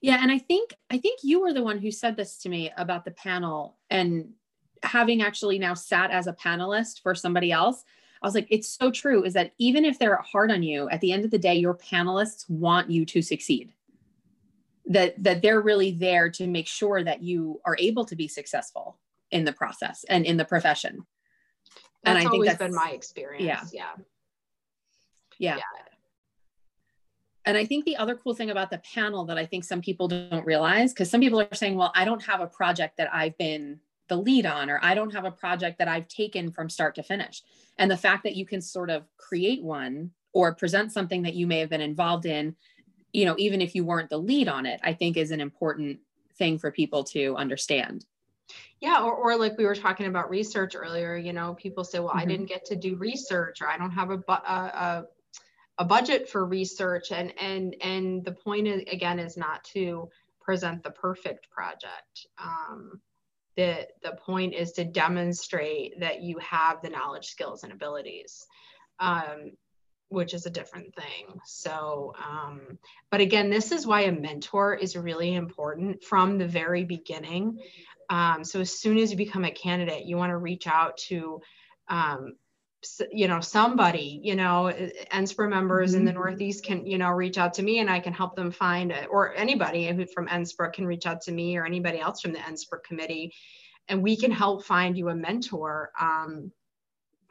Yeah. 0.00 0.18
And 0.20 0.32
I 0.32 0.40
think, 0.40 0.74
I 0.90 0.98
think 0.98 1.20
you 1.22 1.40
were 1.40 1.52
the 1.52 1.62
one 1.62 1.78
who 1.78 1.92
said 1.92 2.16
this 2.16 2.36
to 2.38 2.48
me 2.48 2.72
about 2.76 3.04
the 3.04 3.12
panel 3.12 3.76
and 3.90 4.30
having 4.82 5.22
actually 5.22 5.60
now 5.60 5.74
sat 5.74 6.10
as 6.10 6.26
a 6.26 6.32
panelist 6.32 7.00
for 7.00 7.14
somebody 7.14 7.52
else, 7.52 7.84
I 8.22 8.26
was 8.26 8.34
like, 8.34 8.48
it's 8.50 8.66
so 8.66 8.90
true 8.90 9.22
is 9.22 9.34
that 9.34 9.52
even 9.58 9.84
if 9.84 10.00
they're 10.00 10.16
hard 10.16 10.50
on 10.50 10.64
you, 10.64 10.88
at 10.88 11.00
the 11.00 11.12
end 11.12 11.24
of 11.24 11.30
the 11.30 11.38
day, 11.38 11.54
your 11.54 11.76
panelists 11.76 12.50
want 12.50 12.90
you 12.90 13.06
to 13.06 13.22
succeed. 13.22 13.72
That 14.86 15.22
that 15.22 15.40
they're 15.40 15.62
really 15.62 15.92
there 15.92 16.28
to 16.30 16.46
make 16.46 16.66
sure 16.66 17.02
that 17.02 17.22
you 17.22 17.60
are 17.64 17.76
able 17.78 18.04
to 18.04 18.14
be 18.14 18.28
successful 18.28 18.98
in 19.30 19.44
the 19.44 19.52
process 19.52 20.04
and 20.10 20.26
in 20.26 20.36
the 20.36 20.44
profession. 20.44 21.06
That's 22.02 22.18
and 22.20 22.28
I 22.28 22.30
think 22.30 22.44
that's 22.44 22.58
been 22.58 22.74
my 22.74 22.90
experience. 22.90 23.44
Yeah. 23.44 23.62
Yeah. 23.72 24.04
Yeah. 25.38 25.56
yeah. 25.56 25.62
And 27.46 27.56
I 27.56 27.64
think 27.64 27.84
the 27.84 27.96
other 27.96 28.14
cool 28.14 28.34
thing 28.34 28.50
about 28.50 28.70
the 28.70 28.82
panel 28.94 29.24
that 29.26 29.38
I 29.38 29.46
think 29.46 29.64
some 29.64 29.80
people 29.80 30.08
don't 30.08 30.46
realize, 30.46 30.92
because 30.92 31.10
some 31.10 31.20
people 31.20 31.40
are 31.40 31.54
saying, 31.54 31.76
well, 31.76 31.92
I 31.94 32.04
don't 32.04 32.22
have 32.22 32.40
a 32.40 32.46
project 32.46 32.96
that 32.96 33.12
I've 33.12 33.36
been 33.36 33.80
the 34.08 34.16
lead 34.16 34.46
on, 34.46 34.70
or 34.70 34.80
I 34.82 34.94
don't 34.94 35.12
have 35.14 35.24
a 35.24 35.30
project 35.30 35.78
that 35.78 35.88
I've 35.88 36.08
taken 36.08 36.50
from 36.50 36.68
start 36.68 36.94
to 36.96 37.02
finish. 37.02 37.42
And 37.78 37.90
the 37.90 37.96
fact 37.96 38.22
that 38.24 38.36
you 38.36 38.46
can 38.46 38.60
sort 38.60 38.90
of 38.90 39.04
create 39.16 39.62
one 39.62 40.10
or 40.32 40.54
present 40.54 40.92
something 40.92 41.22
that 41.22 41.34
you 41.34 41.46
may 41.46 41.58
have 41.58 41.70
been 41.70 41.80
involved 41.80 42.26
in, 42.26 42.56
you 43.14 43.24
know, 43.24 43.34
even 43.38 43.62
if 43.62 43.74
you 43.74 43.84
weren't 43.84 44.10
the 44.10 44.18
lead 44.18 44.48
on 44.48 44.66
it, 44.66 44.80
I 44.82 44.92
think 44.92 45.16
is 45.16 45.30
an 45.30 45.40
important 45.40 46.00
thing 46.36 46.58
for 46.58 46.70
people 46.70 47.04
to 47.04 47.36
understand. 47.36 48.04
Yeah, 48.80 49.02
or, 49.02 49.14
or 49.14 49.36
like 49.36 49.56
we 49.56 49.64
were 49.64 49.74
talking 49.74 50.06
about 50.06 50.28
research 50.28 50.74
earlier, 50.76 51.16
you 51.16 51.32
know, 51.32 51.54
people 51.54 51.84
say, 51.84 52.00
well, 52.00 52.10
mm-hmm. 52.10 52.18
I 52.18 52.24
didn't 52.26 52.46
get 52.46 52.66
to 52.66 52.76
do 52.76 52.96
research 52.96 53.62
or 53.62 53.68
I 53.68 53.78
don't 53.78 53.92
have 53.92 54.10
a, 54.10 54.22
a, 54.28 54.32
a 54.32 55.04
a 55.78 55.84
budget 55.84 56.28
for 56.28 56.44
research 56.44 57.10
and 57.10 57.32
and 57.40 57.74
and 57.80 58.24
the 58.24 58.32
point 58.32 58.66
is, 58.66 58.82
again 58.92 59.18
is 59.18 59.36
not 59.36 59.64
to 59.64 60.08
present 60.40 60.82
the 60.82 60.90
perfect 60.90 61.50
project 61.50 62.26
um, 62.38 63.00
the 63.56 63.86
the 64.02 64.12
point 64.24 64.54
is 64.54 64.72
to 64.72 64.84
demonstrate 64.84 65.98
that 65.98 66.22
you 66.22 66.38
have 66.38 66.80
the 66.82 66.90
knowledge 66.90 67.26
skills 67.26 67.64
and 67.64 67.72
abilities 67.72 68.46
um, 69.00 69.52
which 70.14 70.34
is 70.34 70.46
a 70.46 70.50
different 70.50 70.94
thing 70.94 71.38
so 71.44 72.14
um, 72.24 72.78
but 73.10 73.20
again 73.20 73.50
this 73.50 73.72
is 73.72 73.86
why 73.86 74.02
a 74.02 74.12
mentor 74.12 74.74
is 74.74 74.96
really 74.96 75.34
important 75.34 76.02
from 76.02 76.38
the 76.38 76.46
very 76.46 76.84
beginning 76.84 77.58
um, 78.10 78.44
so 78.44 78.60
as 78.60 78.78
soon 78.78 78.98
as 78.98 79.10
you 79.10 79.16
become 79.16 79.44
a 79.44 79.50
candidate 79.50 80.06
you 80.06 80.16
want 80.16 80.30
to 80.30 80.38
reach 80.38 80.66
out 80.66 80.96
to 80.96 81.40
um, 81.88 82.34
you 83.10 83.28
know 83.28 83.40
somebody 83.40 84.20
you 84.22 84.36
know 84.36 84.72
NSPRA 85.12 85.48
members 85.48 85.90
mm-hmm. 85.90 86.00
in 86.00 86.04
the 86.04 86.10
mm-hmm. 86.10 86.20
northeast 86.20 86.64
can 86.64 86.86
you 86.86 86.98
know 86.98 87.10
reach 87.10 87.38
out 87.38 87.54
to 87.54 87.62
me 87.62 87.78
and 87.78 87.90
i 87.90 87.98
can 87.98 88.12
help 88.12 88.36
them 88.36 88.50
find 88.50 88.92
it 88.92 89.08
or 89.10 89.34
anybody 89.34 89.88
who 89.88 90.06
from 90.06 90.28
NSPRA 90.28 90.72
can 90.72 90.86
reach 90.86 91.06
out 91.06 91.20
to 91.22 91.32
me 91.32 91.56
or 91.56 91.64
anybody 91.64 91.98
else 91.98 92.20
from 92.20 92.32
the 92.32 92.38
NSPRA 92.38 92.82
committee 92.84 93.32
and 93.88 94.02
we 94.02 94.16
can 94.16 94.30
help 94.30 94.64
find 94.64 94.96
you 94.96 95.08
a 95.08 95.14
mentor 95.14 95.90
um, 96.00 96.50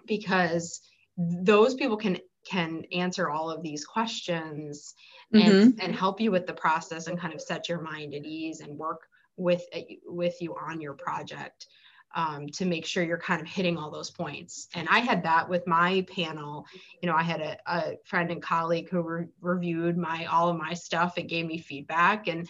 because 0.05 0.81
those 1.17 1.75
people 1.75 1.97
can 1.97 2.17
can 2.45 2.83
answer 2.91 3.29
all 3.29 3.49
of 3.49 3.63
these 3.63 3.85
questions 3.85 4.95
and 5.33 5.43
mm-hmm. 5.43 5.79
and 5.79 5.95
help 5.95 6.19
you 6.19 6.31
with 6.31 6.45
the 6.45 6.53
process 6.53 7.07
and 7.07 7.19
kind 7.19 7.33
of 7.33 7.41
set 7.41 7.69
your 7.69 7.81
mind 7.81 8.13
at 8.13 8.25
ease 8.25 8.59
and 8.59 8.77
work 8.77 9.07
with 9.37 9.63
with 10.05 10.41
you 10.41 10.55
on 10.55 10.79
your 10.81 10.93
project 10.93 11.67
um, 12.15 12.47
to 12.49 12.65
make 12.65 12.85
sure 12.85 13.03
you're 13.03 13.17
kind 13.17 13.41
of 13.41 13.47
hitting 13.47 13.77
all 13.77 13.89
those 13.89 14.11
points. 14.11 14.67
And 14.75 14.87
I 14.89 14.99
had 14.99 15.23
that 15.23 15.49
with 15.49 15.65
my 15.65 16.05
panel. 16.15 16.65
You 17.01 17.09
know, 17.09 17.15
I 17.15 17.23
had 17.23 17.41
a, 17.41 17.57
a 17.65 17.97
friend 18.05 18.29
and 18.31 18.41
colleague 18.41 18.89
who 18.89 19.01
re- 19.01 19.25
reviewed 19.41 19.97
my 19.97 20.25
all 20.25 20.49
of 20.49 20.57
my 20.57 20.73
stuff 20.73 21.17
and 21.17 21.27
gave 21.27 21.45
me 21.45 21.57
feedback, 21.57 22.27
and 22.27 22.47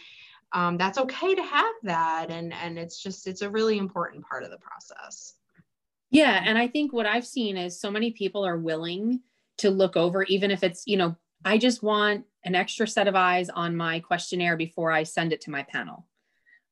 um, 0.51 0.77
that's 0.77 0.97
okay 0.97 1.35
to 1.35 1.43
have 1.43 1.73
that. 1.83 2.27
And 2.29 2.53
and 2.53 2.77
it's 2.77 3.01
just 3.01 3.27
it's 3.27 3.41
a 3.41 3.49
really 3.49 3.77
important 3.77 4.25
part 4.25 4.43
of 4.43 4.51
the 4.51 4.57
process. 4.57 5.35
Yeah, 6.11 6.43
and 6.45 6.57
I 6.57 6.67
think 6.67 6.93
what 6.93 7.07
I've 7.07 7.25
seen 7.25 7.57
is 7.57 7.79
so 7.79 7.89
many 7.89 8.11
people 8.11 8.45
are 8.45 8.59
willing 8.59 9.21
to 9.57 9.69
look 9.69 9.95
over, 9.95 10.23
even 10.23 10.51
if 10.51 10.63
it's 10.63 10.83
you 10.85 10.97
know, 10.97 11.15
I 11.45 11.57
just 11.57 11.83
want 11.83 12.25
an 12.43 12.55
extra 12.55 12.87
set 12.87 13.07
of 13.07 13.15
eyes 13.15 13.49
on 13.49 13.75
my 13.75 13.99
questionnaire 13.99 14.57
before 14.57 14.91
I 14.91 15.03
send 15.03 15.33
it 15.33 15.41
to 15.41 15.51
my 15.51 15.63
panel, 15.63 16.07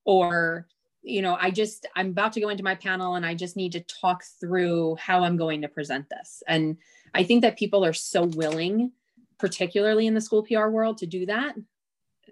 or 0.06 0.68
you 1.04 1.22
know, 1.22 1.38
I 1.40 1.52
just, 1.52 1.88
I'm 1.96 2.10
about 2.10 2.34
to 2.34 2.42
go 2.42 2.50
into 2.50 2.64
my 2.64 2.76
panel 2.76 3.16
and 3.16 3.26
I 3.26 3.34
just 3.34 3.56
need 3.56 3.72
to 3.72 3.80
talk 3.82 4.24
through 4.40 4.98
how 5.00 5.24
I'm 5.24 5.38
going 5.38 5.62
to 5.64 5.68
present 5.68 6.08
this. 6.10 6.44
And 6.48 6.78
I 7.14 7.24
think 7.24 7.42
that 7.42 7.58
people 7.58 7.84
are 7.84 7.94
so 7.94 8.26
willing, 8.26 8.92
particularly 9.40 10.06
in 10.08 10.14
the 10.14 10.22
school 10.22 10.44
PR 10.44 10.68
world, 10.68 11.00
to 11.00 11.08
do 11.08 11.26
that, 11.26 11.56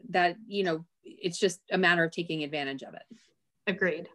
that, 0.10 0.36
you 0.48 0.64
know, 0.64 0.86
it's 1.04 1.40
just 1.40 1.62
a 1.72 1.78
matter 1.78 2.04
of 2.04 2.12
taking 2.12 2.44
advantage 2.44 2.84
of 2.84 2.94
it. 2.94 3.04
Agreed. 3.66 4.08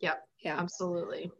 Yep. 0.00 0.22
Yeah, 0.40 0.58
absolutely. 0.58 1.30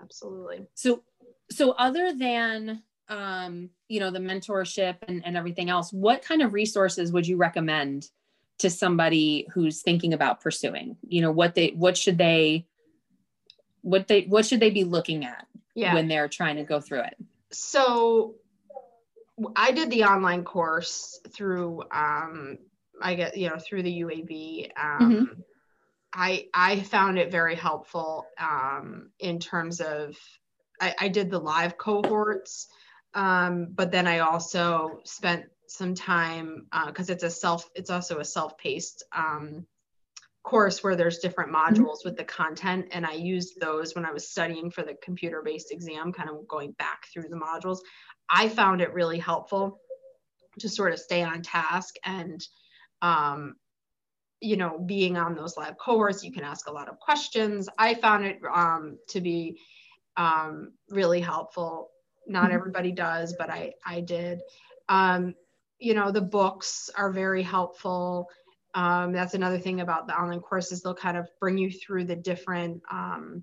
Absolutely. 0.00 0.66
So, 0.74 1.02
so 1.50 1.70
other 1.72 2.12
than, 2.12 2.82
um, 3.08 3.70
you 3.88 4.00
know, 4.00 4.10
the 4.10 4.18
mentorship 4.18 4.96
and, 5.06 5.24
and 5.24 5.36
everything 5.36 5.70
else, 5.70 5.92
what 5.92 6.22
kind 6.22 6.42
of 6.42 6.52
resources 6.52 7.12
would 7.12 7.26
you 7.26 7.36
recommend 7.36 8.08
to 8.58 8.70
somebody 8.70 9.46
who's 9.52 9.82
thinking 9.82 10.14
about 10.14 10.40
pursuing 10.40 10.96
you 11.06 11.20
know 11.20 11.30
what 11.30 11.54
they 11.54 11.68
what 11.68 11.96
should 11.96 12.18
they 12.18 12.66
what 13.82 14.08
they 14.08 14.22
what 14.22 14.46
should 14.46 14.60
they 14.60 14.70
be 14.70 14.84
looking 14.84 15.24
at 15.24 15.46
yeah. 15.74 15.94
when 15.94 16.08
they're 16.08 16.28
trying 16.28 16.56
to 16.56 16.64
go 16.64 16.80
through 16.80 17.00
it 17.00 17.16
so 17.52 18.34
i 19.54 19.70
did 19.70 19.90
the 19.90 20.04
online 20.04 20.42
course 20.42 21.20
through 21.34 21.82
um 21.92 22.58
i 23.02 23.14
get 23.14 23.36
you 23.36 23.48
know 23.48 23.58
through 23.58 23.82
the 23.82 24.00
uab 24.00 24.70
um 24.82 25.12
mm-hmm. 25.12 25.40
i 26.14 26.46
i 26.54 26.80
found 26.80 27.18
it 27.18 27.30
very 27.30 27.54
helpful 27.54 28.26
um 28.38 29.10
in 29.20 29.38
terms 29.38 29.80
of 29.80 30.16
i, 30.80 30.94
I 30.98 31.08
did 31.08 31.30
the 31.30 31.38
live 31.38 31.76
cohorts 31.76 32.68
um 33.16 33.68
but 33.74 33.90
then 33.90 34.06
i 34.06 34.20
also 34.20 35.00
spent 35.04 35.44
some 35.66 35.94
time 35.94 36.66
because 36.86 37.10
uh, 37.10 37.14
it's 37.14 37.24
a 37.24 37.30
self 37.30 37.68
it's 37.74 37.90
also 37.90 38.20
a 38.20 38.24
self-paced 38.24 39.02
um, 39.12 39.66
course 40.46 40.82
where 40.82 40.96
there's 40.96 41.18
different 41.18 41.52
mm-hmm. 41.52 41.82
modules 41.82 42.04
with 42.04 42.16
the 42.16 42.24
content. 42.24 42.86
And 42.92 43.04
i 43.04 43.12
used 43.12 43.60
those 43.60 43.94
when 43.94 44.06
i 44.06 44.12
was 44.12 44.30
studying 44.30 44.70
for 44.70 44.82
the 44.82 44.96
computer-based 45.02 45.72
exam 45.72 46.12
kind 46.12 46.30
of 46.30 46.48
going 46.48 46.72
back 46.72 47.06
through 47.12 47.28
the 47.28 47.36
modules. 47.36 47.78
I 48.30 48.48
found 48.48 48.80
it 48.80 48.94
really 48.94 49.18
helpful 49.18 49.80
to 50.60 50.68
sort 50.68 50.92
of 50.92 50.98
stay 50.98 51.22
on 51.22 51.42
task 51.42 51.96
and 52.04 52.40
um, 53.02 53.56
you 54.40 54.56
know 54.56 54.78
being 54.78 55.16
on 55.16 55.34
those 55.34 55.56
live 55.56 55.76
cohorts 55.78 56.24
you 56.24 56.32
can 56.32 56.44
ask 56.44 56.68
a 56.68 56.72
lot 56.72 56.88
of 56.88 56.98
questions. 57.00 57.68
I 57.76 57.94
found 57.94 58.24
it 58.24 58.38
um, 58.52 58.98
to 59.08 59.20
be 59.20 59.58
um, 60.16 60.72
really 60.88 61.20
helpful 61.20 61.90
not 62.26 62.44
mm-hmm. 62.44 62.54
everybody 62.54 62.92
does 62.92 63.34
but 63.38 63.50
i 63.50 63.72
i 63.84 64.00
did. 64.00 64.40
Um, 64.88 65.34
you 65.78 65.94
know 65.94 66.10
the 66.10 66.20
books 66.20 66.90
are 66.96 67.10
very 67.10 67.42
helpful. 67.42 68.28
Um, 68.74 69.12
that's 69.12 69.34
another 69.34 69.58
thing 69.58 69.80
about 69.80 70.06
the 70.06 70.18
online 70.18 70.40
courses. 70.40 70.82
They'll 70.82 70.94
kind 70.94 71.16
of 71.16 71.28
bring 71.40 71.56
you 71.58 71.70
through 71.70 72.04
the 72.04 72.16
different 72.16 72.82
um, 72.90 73.42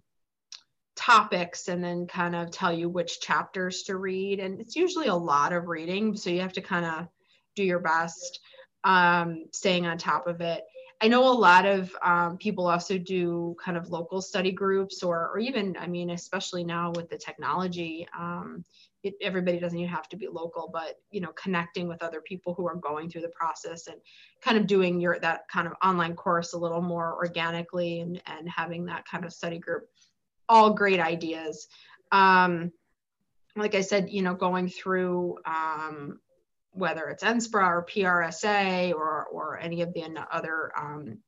topics 0.96 1.68
and 1.68 1.84
then 1.84 2.06
kind 2.08 2.36
of 2.36 2.52
tell 2.52 2.72
you 2.72 2.88
which 2.88 3.20
chapters 3.20 3.84
to 3.84 3.98
read. 3.98 4.40
And 4.40 4.62
it's 4.62 4.76
usually 4.76 5.08
a 5.08 5.16
lot 5.16 5.52
of 5.52 5.68
reading 5.68 6.16
so 6.16 6.30
you 6.30 6.42
have 6.42 6.54
to 6.54 6.62
kind 6.62 6.86
of 6.86 7.08
do 7.56 7.64
your 7.64 7.80
best 7.80 8.40
um, 8.84 9.46
staying 9.52 9.88
on 9.88 9.98
top 9.98 10.28
of 10.28 10.42
it 10.42 10.64
i 11.04 11.08
know 11.08 11.28
a 11.28 11.32
lot 11.32 11.66
of 11.66 11.94
um, 12.02 12.38
people 12.38 12.68
also 12.68 12.98
do 12.98 13.56
kind 13.64 13.78
of 13.78 13.90
local 13.90 14.22
study 14.22 14.52
groups 14.52 15.04
or, 15.04 15.30
or 15.30 15.40
even 15.40 15.76
i 15.80 15.86
mean 15.86 16.12
especially 16.12 16.64
now 16.64 16.92
with 16.96 17.10
the 17.10 17.18
technology 17.18 18.08
um, 18.18 18.64
it, 19.04 19.16
everybody 19.22 19.60
doesn't 19.60 19.78
even 19.78 19.94
have 19.94 20.08
to 20.08 20.16
be 20.16 20.28
local 20.28 20.70
but 20.72 21.00
you 21.12 21.20
know 21.20 21.32
connecting 21.34 21.88
with 21.88 22.02
other 22.02 22.22
people 22.22 22.54
who 22.54 22.66
are 22.66 22.76
going 22.76 23.10
through 23.10 23.22
the 23.22 23.30
process 23.30 23.88
and 23.88 23.98
kind 24.42 24.58
of 24.58 24.66
doing 24.66 25.00
your 25.00 25.20
that 25.20 25.48
kind 25.50 25.68
of 25.68 25.74
online 25.84 26.16
course 26.16 26.54
a 26.54 26.58
little 26.58 26.82
more 26.82 27.14
organically 27.16 28.00
and 28.00 28.22
and 28.26 28.50
having 28.50 28.86
that 28.86 29.06
kind 29.06 29.26
of 29.26 29.34
study 29.34 29.60
group. 29.60 29.90
All 30.50 30.74
great 30.74 31.00
ideas. 31.00 31.68
Um, 32.12 32.72
like 33.56 33.76
i 33.76 33.82
said 33.82 34.10
you 34.10 34.22
know 34.22 34.34
going 34.34 34.68
through 34.68 35.38
um, 35.46 36.20
whether 36.74 37.08
it's 37.10 37.24
NSPRA 37.24 37.68
or 37.68 37.86
PRSA 37.86 38.94
or, 38.94 39.26
or 39.32 39.60
any 39.60 39.82
of 39.82 39.94
the 39.94 40.04
other 40.32 40.72
um, 40.78 41.20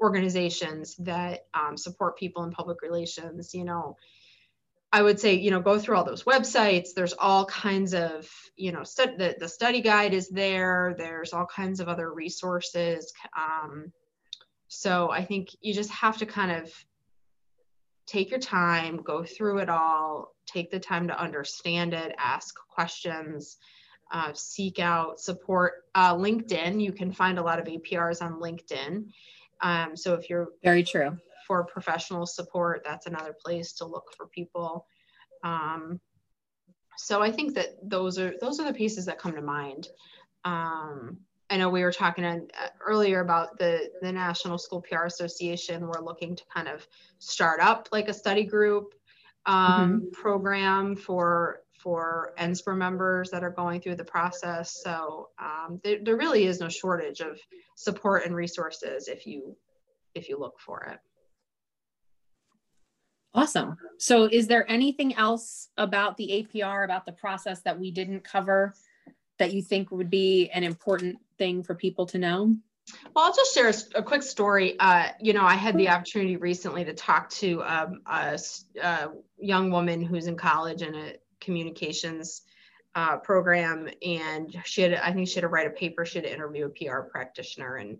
organizations 0.00 0.96
that 0.96 1.46
um, 1.54 1.76
support 1.76 2.18
people 2.18 2.44
in 2.44 2.50
public 2.50 2.82
relations, 2.82 3.54
you 3.54 3.64
know, 3.64 3.96
I 4.92 5.02
would 5.02 5.20
say, 5.20 5.34
you 5.34 5.50
know, 5.50 5.60
go 5.60 5.78
through 5.78 5.96
all 5.96 6.04
those 6.04 6.24
websites. 6.24 6.88
There's 6.94 7.12
all 7.12 7.44
kinds 7.44 7.92
of, 7.92 8.28
you 8.56 8.72
know, 8.72 8.84
the, 8.84 9.36
the 9.38 9.48
study 9.48 9.82
guide 9.82 10.14
is 10.14 10.30
there. 10.30 10.94
There's 10.96 11.34
all 11.34 11.46
kinds 11.46 11.80
of 11.80 11.88
other 11.88 12.12
resources. 12.12 13.12
Um, 13.36 13.92
so 14.68 15.10
I 15.10 15.24
think 15.24 15.48
you 15.60 15.74
just 15.74 15.90
have 15.90 16.16
to 16.18 16.26
kind 16.26 16.52
of 16.52 16.72
take 18.06 18.30
your 18.30 18.40
time, 18.40 19.02
go 19.02 19.22
through 19.22 19.58
it 19.58 19.68
all, 19.68 20.34
take 20.46 20.70
the 20.70 20.80
time 20.80 21.08
to 21.08 21.20
understand 21.20 21.92
it, 21.92 22.14
ask 22.18 22.54
questions, 22.70 23.58
uh, 24.10 24.32
seek 24.34 24.78
out 24.78 25.20
support. 25.20 25.84
Uh, 25.94 26.14
LinkedIn, 26.14 26.80
you 26.80 26.92
can 26.92 27.12
find 27.12 27.38
a 27.38 27.42
lot 27.42 27.58
of 27.58 27.66
APRs 27.66 28.22
on 28.22 28.40
LinkedIn. 28.40 29.06
Um, 29.60 29.96
so 29.96 30.14
if 30.14 30.30
you're 30.30 30.48
very 30.62 30.82
true 30.82 31.16
for 31.46 31.64
professional 31.64 32.26
support, 32.26 32.82
that's 32.84 33.06
another 33.06 33.34
place 33.44 33.72
to 33.74 33.84
look 33.84 34.12
for 34.16 34.26
people. 34.26 34.86
Um, 35.42 36.00
so 36.96 37.22
I 37.22 37.30
think 37.30 37.54
that 37.54 37.76
those 37.82 38.18
are 38.18 38.34
those 38.40 38.58
are 38.58 38.66
the 38.66 38.76
pieces 38.76 39.06
that 39.06 39.18
come 39.18 39.34
to 39.34 39.42
mind. 39.42 39.88
Um, 40.44 41.18
I 41.50 41.56
know 41.56 41.70
we 41.70 41.82
were 41.82 41.92
talking 41.92 42.24
uh, 42.24 42.40
earlier 42.84 43.20
about 43.20 43.58
the 43.58 43.90
the 44.02 44.12
National 44.12 44.58
School 44.58 44.82
PR 44.82 45.04
Association. 45.04 45.86
We're 45.86 46.04
looking 46.04 46.36
to 46.36 46.42
kind 46.52 46.68
of 46.68 46.86
start 47.18 47.60
up 47.60 47.88
like 47.92 48.08
a 48.08 48.14
study 48.14 48.44
group 48.44 48.94
um, 49.46 50.00
mm-hmm. 50.00 50.10
program 50.10 50.96
for 50.96 51.62
for 51.78 52.32
NSPRA 52.38 52.76
members 52.76 53.30
that 53.30 53.44
are 53.44 53.50
going 53.50 53.80
through 53.80 53.96
the 53.96 54.04
process. 54.04 54.80
So 54.82 55.28
um, 55.38 55.80
there, 55.84 55.98
there 56.02 56.16
really 56.16 56.44
is 56.44 56.60
no 56.60 56.68
shortage 56.68 57.20
of 57.20 57.38
support 57.76 58.24
and 58.24 58.34
resources 58.34 59.08
if 59.08 59.26
you 59.26 59.56
if 60.14 60.28
you 60.28 60.38
look 60.38 60.58
for 60.58 60.82
it. 60.84 60.98
Awesome. 63.34 63.76
So 63.98 64.24
is 64.24 64.46
there 64.48 64.68
anything 64.70 65.14
else 65.14 65.68
about 65.76 66.16
the 66.16 66.48
APR, 66.54 66.84
about 66.84 67.06
the 67.06 67.12
process 67.12 67.60
that 67.62 67.78
we 67.78 67.90
didn't 67.90 68.24
cover 68.24 68.74
that 69.38 69.52
you 69.52 69.62
think 69.62 69.90
would 69.90 70.10
be 70.10 70.50
an 70.50 70.64
important 70.64 71.18
thing 71.36 71.62
for 71.62 71.74
people 71.74 72.06
to 72.06 72.18
know? 72.18 72.56
Well, 73.14 73.26
I'll 73.26 73.34
just 73.34 73.54
share 73.54 73.68
a, 73.68 73.98
a 73.98 74.02
quick 74.02 74.22
story. 74.22 74.78
Uh, 74.80 75.08
you 75.20 75.32
know, 75.32 75.44
I 75.44 75.54
had 75.54 75.76
the 75.76 75.88
opportunity 75.90 76.36
recently 76.36 76.84
to 76.84 76.94
talk 76.94 77.28
to 77.30 77.62
um, 77.62 78.00
a, 78.06 78.38
a, 78.82 79.08
young 79.38 79.70
woman 79.70 80.02
who's 80.02 80.26
in 80.26 80.36
college 80.36 80.82
and 80.82 80.96
a 80.96 81.14
communications 81.40 82.42
uh, 82.94 83.16
program, 83.18 83.88
and 84.04 84.56
she 84.64 84.82
had, 84.82 84.94
I 84.94 85.12
think 85.12 85.28
she 85.28 85.34
had 85.34 85.42
to 85.42 85.48
write 85.48 85.66
a 85.66 85.70
paper. 85.70 86.04
She 86.04 86.18
had 86.18 86.24
to 86.24 86.32
interview 86.32 86.66
a 86.66 86.68
PR 86.68 87.00
practitioner 87.00 87.76
and 87.76 87.98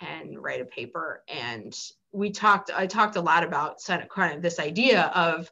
and 0.00 0.42
write 0.42 0.62
a 0.62 0.64
paper. 0.64 1.22
And 1.28 1.76
we 2.12 2.30
talked. 2.30 2.70
I 2.74 2.86
talked 2.86 3.16
a 3.16 3.20
lot 3.20 3.44
about 3.44 3.82
kind 3.84 4.34
of 4.34 4.42
this 4.42 4.58
idea 4.58 5.12
of 5.14 5.50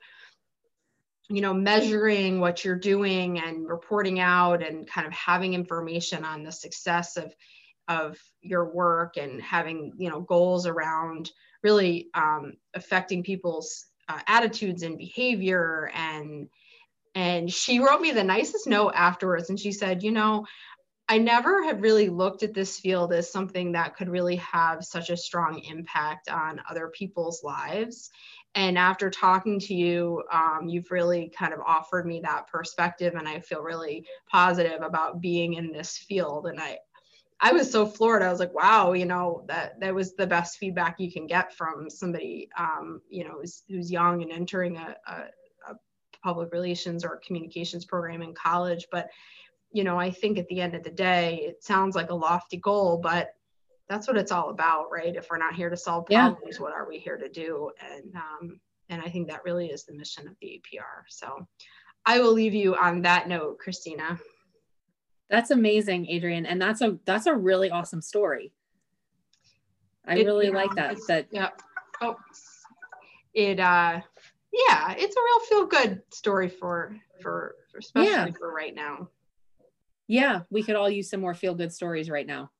you 1.28 1.42
know 1.42 1.52
measuring 1.52 2.40
what 2.40 2.64
you're 2.64 2.76
doing 2.76 3.38
and 3.40 3.68
reporting 3.68 4.20
out 4.20 4.62
and 4.62 4.88
kind 4.88 5.06
of 5.06 5.12
having 5.12 5.54
information 5.54 6.24
on 6.24 6.42
the 6.42 6.52
success 6.52 7.16
of 7.16 7.34
of 7.88 8.18
your 8.40 8.72
work 8.72 9.16
and 9.16 9.40
having 9.42 9.92
you 9.98 10.08
know 10.08 10.20
goals 10.20 10.66
around 10.66 11.30
really 11.62 12.08
um, 12.14 12.54
affecting 12.74 13.22
people's 13.22 13.86
uh, 14.08 14.20
attitudes 14.26 14.82
and 14.82 14.96
behavior 14.96 15.90
and 15.94 16.48
and 17.18 17.52
she 17.52 17.80
wrote 17.80 18.00
me 18.00 18.12
the 18.12 18.22
nicest 18.22 18.68
note 18.68 18.92
afterwards 18.94 19.50
and 19.50 19.58
she 19.58 19.72
said 19.72 20.02
you 20.04 20.12
know 20.12 20.46
i 21.08 21.18
never 21.18 21.64
had 21.64 21.82
really 21.82 22.08
looked 22.08 22.44
at 22.44 22.54
this 22.54 22.78
field 22.78 23.12
as 23.12 23.30
something 23.30 23.72
that 23.72 23.96
could 23.96 24.08
really 24.08 24.36
have 24.36 24.84
such 24.84 25.10
a 25.10 25.16
strong 25.16 25.58
impact 25.68 26.28
on 26.28 26.60
other 26.70 26.88
people's 26.94 27.42
lives 27.42 28.10
and 28.54 28.78
after 28.78 29.10
talking 29.10 29.58
to 29.58 29.74
you 29.74 30.22
um, 30.32 30.68
you've 30.68 30.90
really 30.90 31.30
kind 31.36 31.52
of 31.52 31.60
offered 31.66 32.06
me 32.06 32.20
that 32.20 32.46
perspective 32.46 33.14
and 33.14 33.28
i 33.28 33.40
feel 33.40 33.62
really 33.62 34.06
positive 34.30 34.80
about 34.82 35.20
being 35.20 35.54
in 35.54 35.72
this 35.72 35.98
field 35.98 36.46
and 36.46 36.60
i 36.60 36.78
I 37.40 37.52
was 37.52 37.70
so 37.70 37.86
floored. 37.86 38.24
I 38.24 38.32
was 38.32 38.40
like, 38.40 38.52
wow, 38.52 38.94
you 38.94 39.06
know, 39.06 39.44
that 39.46 39.78
that 39.78 39.94
was 39.94 40.16
the 40.16 40.26
best 40.26 40.58
feedback 40.58 40.96
you 40.98 41.12
can 41.12 41.28
get 41.28 41.54
from 41.54 41.88
somebody, 41.88 42.48
um, 42.58 43.00
you 43.08 43.22
know, 43.22 43.36
who's, 43.38 43.62
who's 43.68 43.92
young 43.92 44.22
and 44.22 44.32
entering 44.32 44.76
a, 44.76 44.96
a, 45.06 45.26
public 46.22 46.52
relations 46.52 47.04
or 47.04 47.20
communications 47.24 47.84
program 47.84 48.22
in 48.22 48.34
college. 48.34 48.86
But, 48.90 49.08
you 49.72 49.84
know, 49.84 49.98
I 49.98 50.10
think 50.10 50.38
at 50.38 50.48
the 50.48 50.60
end 50.60 50.74
of 50.74 50.82
the 50.82 50.90
day, 50.90 51.42
it 51.44 51.62
sounds 51.62 51.94
like 51.94 52.10
a 52.10 52.14
lofty 52.14 52.56
goal, 52.56 52.98
but 52.98 53.34
that's 53.88 54.06
what 54.06 54.16
it's 54.16 54.32
all 54.32 54.50
about, 54.50 54.90
right? 54.90 55.16
If 55.16 55.28
we're 55.30 55.38
not 55.38 55.54
here 55.54 55.70
to 55.70 55.76
solve 55.76 56.06
problems, 56.06 56.56
yeah. 56.56 56.62
what 56.62 56.72
are 56.72 56.86
we 56.86 56.98
here 56.98 57.16
to 57.16 57.28
do? 57.28 57.70
And 57.80 58.14
um, 58.14 58.60
and 58.90 59.02
I 59.02 59.08
think 59.08 59.28
that 59.28 59.44
really 59.44 59.66
is 59.66 59.84
the 59.84 59.94
mission 59.94 60.26
of 60.28 60.34
the 60.40 60.60
APR. 60.60 61.04
So 61.08 61.46
I 62.06 62.20
will 62.20 62.32
leave 62.32 62.54
you 62.54 62.74
on 62.74 63.02
that 63.02 63.28
note, 63.28 63.58
Christina. 63.58 64.18
That's 65.30 65.50
amazing, 65.50 66.08
Adrienne. 66.10 66.46
And 66.46 66.60
that's 66.60 66.80
a 66.80 66.98
that's 67.04 67.26
a 67.26 67.34
really 67.34 67.70
awesome 67.70 68.00
story. 68.00 68.52
I 70.06 70.16
it, 70.16 70.26
really 70.26 70.50
like 70.50 70.74
that. 70.76 70.96
That 71.08 71.26
yeah. 71.30 71.50
Oh, 72.00 72.16
it 73.34 73.60
uh 73.60 74.00
yeah, 74.52 74.94
it's 74.96 75.16
a 75.16 75.20
real 75.20 75.40
feel 75.48 75.66
good 75.66 76.02
story 76.12 76.48
for 76.48 76.96
for, 77.20 77.54
for 77.70 77.78
especially 77.78 78.10
yeah. 78.10 78.30
for 78.38 78.52
right 78.52 78.74
now. 78.74 79.08
Yeah, 80.06 80.40
we 80.50 80.62
could 80.62 80.76
all 80.76 80.88
use 80.88 81.10
some 81.10 81.20
more 81.20 81.34
feel 81.34 81.54
good 81.54 81.72
stories 81.72 82.08
right 82.08 82.26
now. 82.26 82.50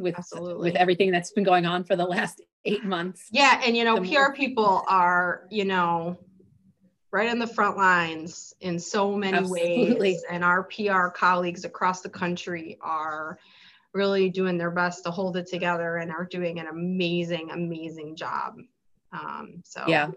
With 0.00 0.16
Absolutely. 0.16 0.70
with 0.70 0.76
everything 0.76 1.10
that's 1.10 1.32
been 1.32 1.44
going 1.44 1.66
on 1.66 1.84
for 1.84 1.96
the 1.96 2.04
last 2.04 2.40
8 2.64 2.84
months. 2.84 3.26
Yeah, 3.30 3.60
and 3.64 3.76
you 3.76 3.84
know, 3.84 3.96
PR 3.96 4.12
more- 4.12 4.34
people 4.34 4.84
are, 4.88 5.46
you 5.50 5.64
know, 5.64 6.18
right 7.12 7.28
on 7.28 7.38
the 7.38 7.46
front 7.46 7.76
lines 7.76 8.54
in 8.60 8.78
so 8.78 9.14
many 9.16 9.36
Absolutely. 9.36 9.98
ways. 9.98 10.24
And 10.30 10.42
our 10.42 10.64
PR 10.64 11.08
colleagues 11.08 11.64
across 11.64 12.00
the 12.00 12.08
country 12.08 12.78
are 12.80 13.38
really 13.92 14.30
doing 14.30 14.56
their 14.56 14.70
best 14.70 15.04
to 15.04 15.10
hold 15.10 15.36
it 15.36 15.46
together 15.46 15.98
and 15.98 16.10
are 16.10 16.24
doing 16.24 16.58
an 16.58 16.68
amazing, 16.68 17.50
amazing 17.50 18.16
job. 18.16 18.54
Um, 19.12 19.62
so 19.64 19.84
yeah, 19.86 20.10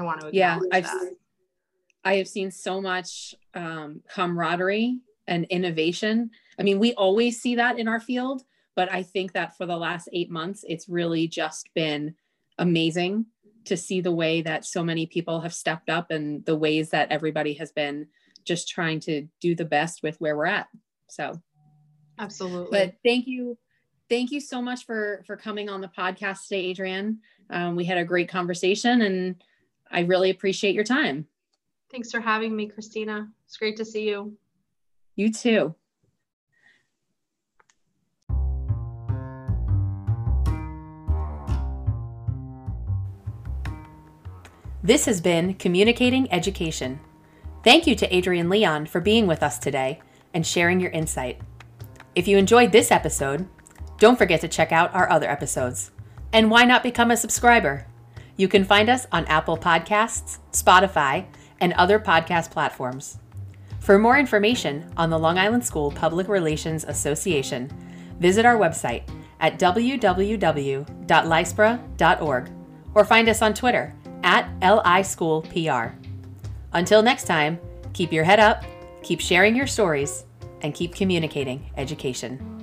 I 0.00 0.02
want 0.02 0.22
to 0.22 0.30
yeah, 0.32 0.58
I've 0.72 0.84
that. 0.84 1.14
I 2.04 2.16
have 2.16 2.26
seen 2.26 2.50
so 2.50 2.80
much 2.80 3.34
um, 3.52 4.00
camaraderie 4.08 4.98
and 5.26 5.44
innovation. 5.44 6.30
I 6.58 6.62
mean, 6.62 6.78
we 6.78 6.94
always 6.94 7.40
see 7.40 7.56
that 7.56 7.78
in 7.78 7.86
our 7.86 8.00
field, 8.00 8.42
but 8.74 8.90
I 8.90 9.02
think 9.02 9.32
that 9.32 9.58
for 9.58 9.66
the 9.66 9.76
last 9.76 10.08
eight 10.14 10.30
months, 10.30 10.64
it's 10.66 10.88
really 10.88 11.28
just 11.28 11.68
been 11.74 12.14
amazing 12.58 13.26
to 13.66 13.76
see 13.76 14.00
the 14.00 14.10
way 14.10 14.40
that 14.40 14.64
so 14.64 14.82
many 14.82 15.04
people 15.04 15.42
have 15.42 15.52
stepped 15.52 15.90
up 15.90 16.10
and 16.10 16.44
the 16.46 16.56
ways 16.56 16.88
that 16.90 17.12
everybody 17.12 17.52
has 17.54 17.70
been 17.70 18.06
just 18.44 18.68
trying 18.68 19.00
to 19.00 19.28
do 19.42 19.54
the 19.54 19.66
best 19.66 20.02
with 20.02 20.18
where 20.18 20.34
we're 20.34 20.46
at. 20.46 20.68
So 21.10 21.38
absolutely. 22.18 22.70
But 22.70 22.94
thank 23.04 23.26
you. 23.26 23.58
Thank 24.08 24.30
you 24.30 24.40
so 24.40 24.62
much 24.62 24.86
for 24.86 25.22
for 25.26 25.36
coming 25.36 25.68
on 25.68 25.82
the 25.82 25.88
podcast 25.88 26.48
today, 26.48 26.70
Adrienne. 26.70 27.18
Um, 27.50 27.76
we 27.76 27.84
had 27.84 27.98
a 27.98 28.04
great 28.04 28.30
conversation 28.30 29.02
and 29.02 29.36
I 29.90 30.00
really 30.00 30.30
appreciate 30.30 30.74
your 30.74 30.84
time. 30.84 31.26
Thanks 31.90 32.10
for 32.10 32.20
having 32.20 32.54
me, 32.54 32.68
Christina. 32.68 33.28
It's 33.46 33.56
great 33.56 33.76
to 33.78 33.84
see 33.84 34.08
you. 34.08 34.36
You 35.16 35.32
too. 35.32 35.74
This 44.82 45.04
has 45.04 45.20
been 45.20 45.54
Communicating 45.54 46.32
Education. 46.32 47.00
Thank 47.62 47.86
you 47.86 47.94
to 47.96 48.16
Adrienne 48.16 48.48
Leon 48.48 48.86
for 48.86 49.00
being 49.00 49.26
with 49.26 49.42
us 49.42 49.58
today 49.58 50.00
and 50.32 50.46
sharing 50.46 50.80
your 50.80 50.90
insight. 50.92 51.40
If 52.14 52.26
you 52.26 52.38
enjoyed 52.38 52.72
this 52.72 52.90
episode, 52.90 53.46
don't 53.98 54.16
forget 54.16 54.40
to 54.40 54.48
check 54.48 54.72
out 54.72 54.94
our 54.94 55.10
other 55.10 55.28
episodes. 55.28 55.90
And 56.32 56.50
why 56.50 56.64
not 56.64 56.82
become 56.82 57.10
a 57.10 57.16
subscriber? 57.16 57.86
You 58.40 58.48
can 58.48 58.64
find 58.64 58.88
us 58.88 59.06
on 59.12 59.26
Apple 59.26 59.58
Podcasts, 59.58 60.38
Spotify, 60.52 61.26
and 61.60 61.74
other 61.74 62.00
podcast 62.00 62.50
platforms. 62.50 63.18
For 63.80 63.98
more 63.98 64.18
information 64.18 64.90
on 64.96 65.10
the 65.10 65.18
Long 65.18 65.36
Island 65.36 65.62
School 65.62 65.90
Public 65.90 66.26
Relations 66.26 66.84
Association, 66.84 67.70
visit 68.18 68.46
our 68.46 68.56
website 68.56 69.02
at 69.40 69.58
www.lispra.org 69.58 72.50
or 72.94 73.04
find 73.04 73.28
us 73.28 73.42
on 73.42 73.52
Twitter 73.52 73.94
at 74.22 74.48
LI 74.62 75.02
School 75.02 75.42
PR. 75.42 75.88
Until 76.72 77.02
next 77.02 77.24
time, 77.24 77.58
keep 77.92 78.10
your 78.10 78.24
head 78.24 78.40
up, 78.40 78.64
keep 79.02 79.20
sharing 79.20 79.54
your 79.54 79.66
stories, 79.66 80.24
and 80.62 80.72
keep 80.72 80.94
communicating 80.94 81.70
education. 81.76 82.59